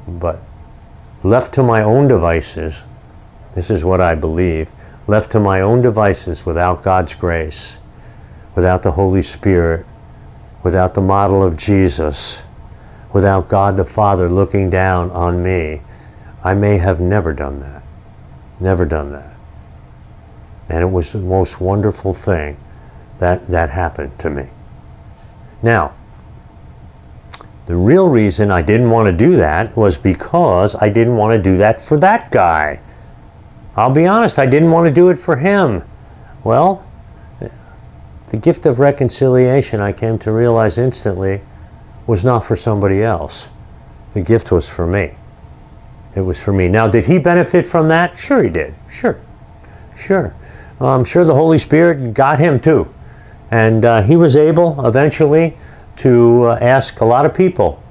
But 0.07 0.41
left 1.25 1.53
to 1.55 1.63
my 1.65 1.83
own 1.83 2.07
devices, 2.07 2.85
this 3.55 3.69
is 3.69 3.85
what 3.85 4.01
I 4.01 4.15
believe, 4.15 4.71
left 5.09 5.33
to 5.33 5.41
my 5.41 5.61
own 5.61 5.83
devices 5.83 6.47
without 6.47 6.85
God's 6.85 7.15
grace, 7.17 7.79
without 8.55 8.83
the 8.83 8.93
Holy 8.93 9.23
Spirit, 9.23 9.87
without 10.63 10.95
the 10.95 11.01
model 11.01 11.43
of 11.43 11.57
Jesus, 11.57 12.45
without 13.13 13.49
God 13.49 13.77
the 13.77 13.85
Father 13.85 14.29
looking 14.29 14.71
down 14.71 15.11
on 15.11 15.43
me, 15.43 15.81
I 16.47 16.55
may 16.55 16.79
have 16.79 17.01
never 17.01 17.33
done 17.33 17.59
that. 17.59 17.83
Never 18.61 18.85
done 18.85 19.11
that. 19.11 19.35
And 20.69 20.81
it 20.81 20.87
was 20.87 21.11
the 21.11 21.19
most 21.19 21.61
wonderful 21.61 22.15
thing 22.15 22.57
that, 23.19 23.49
that 23.49 23.71
happened 23.71 24.17
to 24.21 24.31
me. 24.31 24.47
Now, 25.61 25.93
the 27.67 27.75
real 27.75 28.09
reason 28.09 28.53
I 28.53 28.63
didn't 28.63 28.91
want 28.91 29.07
to 29.07 29.13
do 29.13 29.35
that 29.39 29.77
was 29.77 29.99
because 29.99 30.77
I 30.77 30.89
didn't 30.89 31.17
want 31.17 31.37
to 31.37 31.43
do 31.43 31.57
that 31.57 31.83
for 31.83 31.99
that 31.99 32.31
guy. 32.31 32.79
I'll 33.75 33.91
be 33.91 34.07
honest, 34.07 34.39
I 34.39 34.47
didn't 34.47 34.71
want 34.71 34.87
to 34.87 34.93
do 34.93 35.09
it 35.09 35.19
for 35.19 35.35
him. 35.35 35.83
Well, 36.45 36.87
the 38.29 38.37
gift 38.37 38.67
of 38.67 38.79
reconciliation, 38.79 39.81
I 39.81 39.93
came 39.93 40.17
to 40.21 40.31
realize 40.31 40.79
instantly, 40.79 41.41
was 42.07 42.25
not 42.25 42.45
for 42.45 42.55
somebody 42.55 43.03
else. 43.03 43.51
The 44.15 44.23
gift 44.23 44.53
was 44.53 44.69
for 44.69 44.87
me. 44.87 45.17
It 46.17 46.23
was 46.23 46.43
for 46.43 46.53
me. 46.53 46.67
Now, 46.67 46.89
did 46.89 47.07
he 47.07 47.19
benefit 47.19 47.67
from 47.67 47.89
that? 47.89 48.19
Sure, 48.19 48.43
he 48.43 48.49
did. 48.49 48.75
Sure. 48.89 49.21
Sure. 49.95 50.35
Well, 50.79 50.91
I'm 50.91 51.05
sure 51.05 51.25
the 51.25 51.35
Holy 51.35 51.59
Spirit 51.59 52.15
got 52.15 52.39
him 52.39 52.59
too. 52.59 52.93
And 53.51 53.85
uh, 53.85 54.03
he 54.03 54.17
was 54.17 54.37
able 54.37 54.85
eventually 54.87 55.57
to 55.97 56.45
uh, 56.45 56.59
ask 56.61 57.01
a 57.01 57.05
lot 57.05 57.25
of 57.27 57.35
people 57.35 57.83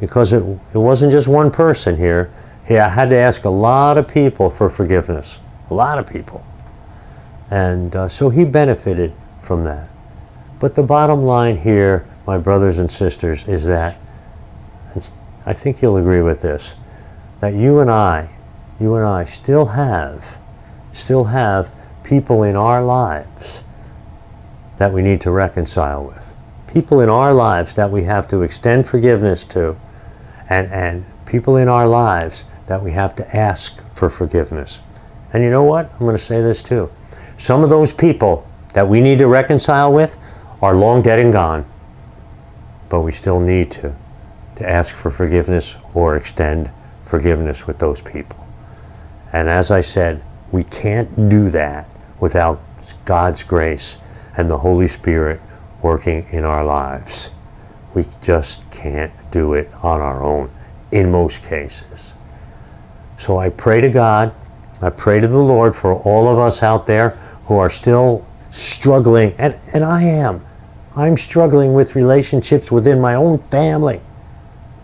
because 0.00 0.32
it, 0.32 0.42
it 0.74 0.78
wasn't 0.78 1.12
just 1.12 1.28
one 1.28 1.50
person 1.50 1.96
here. 1.96 2.32
He 2.66 2.74
had 2.74 3.10
to 3.10 3.16
ask 3.16 3.44
a 3.44 3.50
lot 3.50 3.96
of 3.96 4.08
people 4.08 4.50
for 4.50 4.68
forgiveness. 4.68 5.40
A 5.70 5.74
lot 5.74 5.98
of 5.98 6.06
people. 6.06 6.44
And 7.50 7.94
uh, 7.94 8.08
so 8.08 8.28
he 8.28 8.44
benefited 8.44 9.12
from 9.40 9.64
that. 9.64 9.92
But 10.58 10.74
the 10.74 10.82
bottom 10.82 11.24
line 11.24 11.58
here, 11.58 12.06
my 12.26 12.38
brothers 12.38 12.78
and 12.78 12.90
sisters, 12.90 13.46
is 13.46 13.66
that, 13.66 13.98
I 15.46 15.52
think 15.52 15.82
you'll 15.82 15.96
agree 15.96 16.22
with 16.22 16.40
this, 16.40 16.76
that 17.42 17.54
you 17.54 17.80
and 17.80 17.90
I, 17.90 18.28
you 18.78 18.94
and 18.94 19.04
I 19.04 19.24
still 19.24 19.66
have, 19.66 20.38
still 20.92 21.24
have 21.24 21.72
people 22.04 22.44
in 22.44 22.54
our 22.54 22.84
lives 22.84 23.64
that 24.76 24.92
we 24.92 25.02
need 25.02 25.20
to 25.22 25.32
reconcile 25.32 26.04
with. 26.04 26.36
People 26.68 27.00
in 27.00 27.08
our 27.08 27.34
lives 27.34 27.74
that 27.74 27.90
we 27.90 28.04
have 28.04 28.28
to 28.28 28.42
extend 28.42 28.86
forgiveness 28.86 29.44
to, 29.46 29.76
and, 30.50 30.70
and 30.70 31.04
people 31.26 31.56
in 31.56 31.66
our 31.66 31.88
lives 31.88 32.44
that 32.68 32.80
we 32.80 32.92
have 32.92 33.16
to 33.16 33.36
ask 33.36 33.82
for 33.92 34.08
forgiveness. 34.08 34.80
And 35.32 35.42
you 35.42 35.50
know 35.50 35.64
what? 35.64 35.90
I'm 35.94 35.98
going 35.98 36.14
to 36.14 36.22
say 36.22 36.40
this 36.40 36.62
too. 36.62 36.92
Some 37.38 37.64
of 37.64 37.70
those 37.70 37.92
people 37.92 38.48
that 38.72 38.86
we 38.86 39.00
need 39.00 39.18
to 39.18 39.26
reconcile 39.26 39.92
with 39.92 40.16
are 40.62 40.76
long 40.76 41.02
dead 41.02 41.18
and 41.18 41.32
gone, 41.32 41.66
but 42.88 43.00
we 43.00 43.10
still 43.10 43.40
need 43.40 43.72
to, 43.72 43.92
to 44.54 44.70
ask 44.70 44.94
for 44.94 45.10
forgiveness 45.10 45.76
or 45.92 46.14
extend 46.14 46.70
forgiveness 47.12 47.66
with 47.66 47.78
those 47.78 48.00
people. 48.00 48.42
And 49.34 49.46
as 49.50 49.70
I 49.70 49.82
said, 49.82 50.22
we 50.50 50.64
can't 50.64 51.28
do 51.28 51.50
that 51.50 51.86
without 52.20 52.58
God's 53.04 53.42
grace 53.42 53.98
and 54.38 54.48
the 54.48 54.56
Holy 54.56 54.88
Spirit 54.88 55.38
working 55.82 56.26
in 56.30 56.44
our 56.44 56.64
lives. 56.64 57.30
We 57.92 58.06
just 58.22 58.62
can't 58.70 59.12
do 59.30 59.52
it 59.52 59.68
on 59.82 60.00
our 60.00 60.22
own 60.22 60.50
in 60.90 61.10
most 61.10 61.44
cases. 61.44 62.14
So 63.18 63.36
I 63.36 63.50
pray 63.50 63.82
to 63.82 63.90
God, 63.90 64.34
I 64.80 64.88
pray 64.88 65.20
to 65.20 65.28
the 65.28 65.38
Lord 65.38 65.76
for 65.76 65.92
all 65.92 66.28
of 66.28 66.38
us 66.38 66.62
out 66.62 66.86
there 66.86 67.10
who 67.44 67.58
are 67.58 67.68
still 67.68 68.26
struggling, 68.50 69.34
and, 69.36 69.54
and 69.74 69.84
I 69.84 70.04
am. 70.04 70.42
I'm 70.96 71.18
struggling 71.18 71.74
with 71.74 71.94
relationships 71.94 72.72
within 72.72 73.02
my 73.02 73.16
own 73.16 73.36
family. 73.36 74.00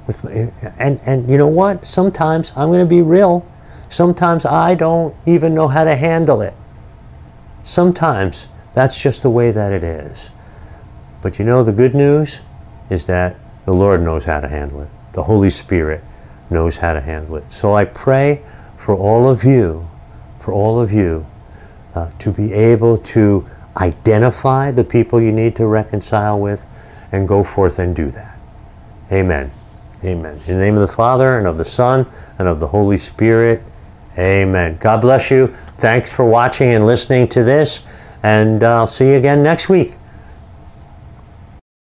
With, 0.09 0.25
and, 0.79 1.01
and 1.05 1.31
you 1.31 1.37
know 1.37 1.47
what? 1.47 1.87
Sometimes 1.87 2.51
I'm 2.57 2.71
going 2.71 2.81
to 2.81 2.87
be 2.87 3.03
real. 3.03 3.47
Sometimes 3.91 4.45
I 4.45 4.75
don't 4.75 5.15
even 5.27 5.55
know 5.55 5.69
how 5.69 5.85
to 5.85 5.95
handle 5.95 6.41
it. 6.41 6.55
Sometimes 7.63 8.49
that's 8.73 9.01
just 9.01 9.23
the 9.23 9.31
way 9.31 9.53
that 9.53 9.71
it 9.71 9.85
is. 9.85 10.31
But 11.21 11.39
you 11.39 11.45
know, 11.45 11.63
the 11.63 11.73
good 11.73 11.95
news 11.95 12.41
is 12.91 13.05
that 13.05 13.37
the 13.65 13.73
Lord 13.73 14.03
knows 14.03 14.25
how 14.25 14.41
to 14.41 14.49
handle 14.49 14.81
it. 14.81 14.89
The 15.13 15.23
Holy 15.23 15.51
Spirit 15.51 16.03
knows 16.49 16.79
how 16.79 16.95
to 16.95 17.01
handle 17.01 17.37
it. 17.37 17.53
So 17.53 17.75
I 17.75 17.85
pray 17.85 18.43
for 18.79 18.95
all 18.95 19.29
of 19.29 19.45
you, 19.45 19.87
for 20.39 20.55
all 20.55 20.81
of 20.81 20.91
you, 20.91 21.27
uh, 21.95 22.11
to 22.21 22.33
be 22.33 22.53
able 22.55 22.97
to 22.97 23.47
identify 23.77 24.71
the 24.71 24.85
people 24.85 25.21
you 25.21 25.33
need 25.33 25.55
to 25.57 25.67
reconcile 25.67 26.39
with 26.39 26.65
and 27.13 27.29
go 27.29 27.45
forth 27.45 27.79
and 27.79 27.95
do 27.95 28.11
that. 28.11 28.39
Amen. 29.13 29.51
Amen. 30.05 30.41
In 30.47 30.55
the 30.55 30.61
name 30.61 30.77
of 30.77 30.81
the 30.81 30.95
Father, 30.95 31.39
and 31.39 31.47
of 31.47 31.59
the 31.59 31.65
Son, 31.65 32.07
and 32.39 32.47
of 32.47 32.61
the 32.61 32.67
Holy 32.69 32.99
Spirit. 32.99 33.63
Amen. 34.17 34.79
God 34.81 35.01
bless 35.01 35.31
you. 35.31 35.49
Thanks 35.79 36.13
for 36.13 36.25
watching 36.25 36.71
and 36.75 36.87
listening 36.87 37.29
to 37.29 37.43
this. 37.43 37.83
And 38.23 38.63
uh, 38.63 38.77
I'll 38.77 38.87
see 38.87 39.09
you 39.09 39.15
again 39.15 39.43
next 39.43 39.69
week. 39.69 39.95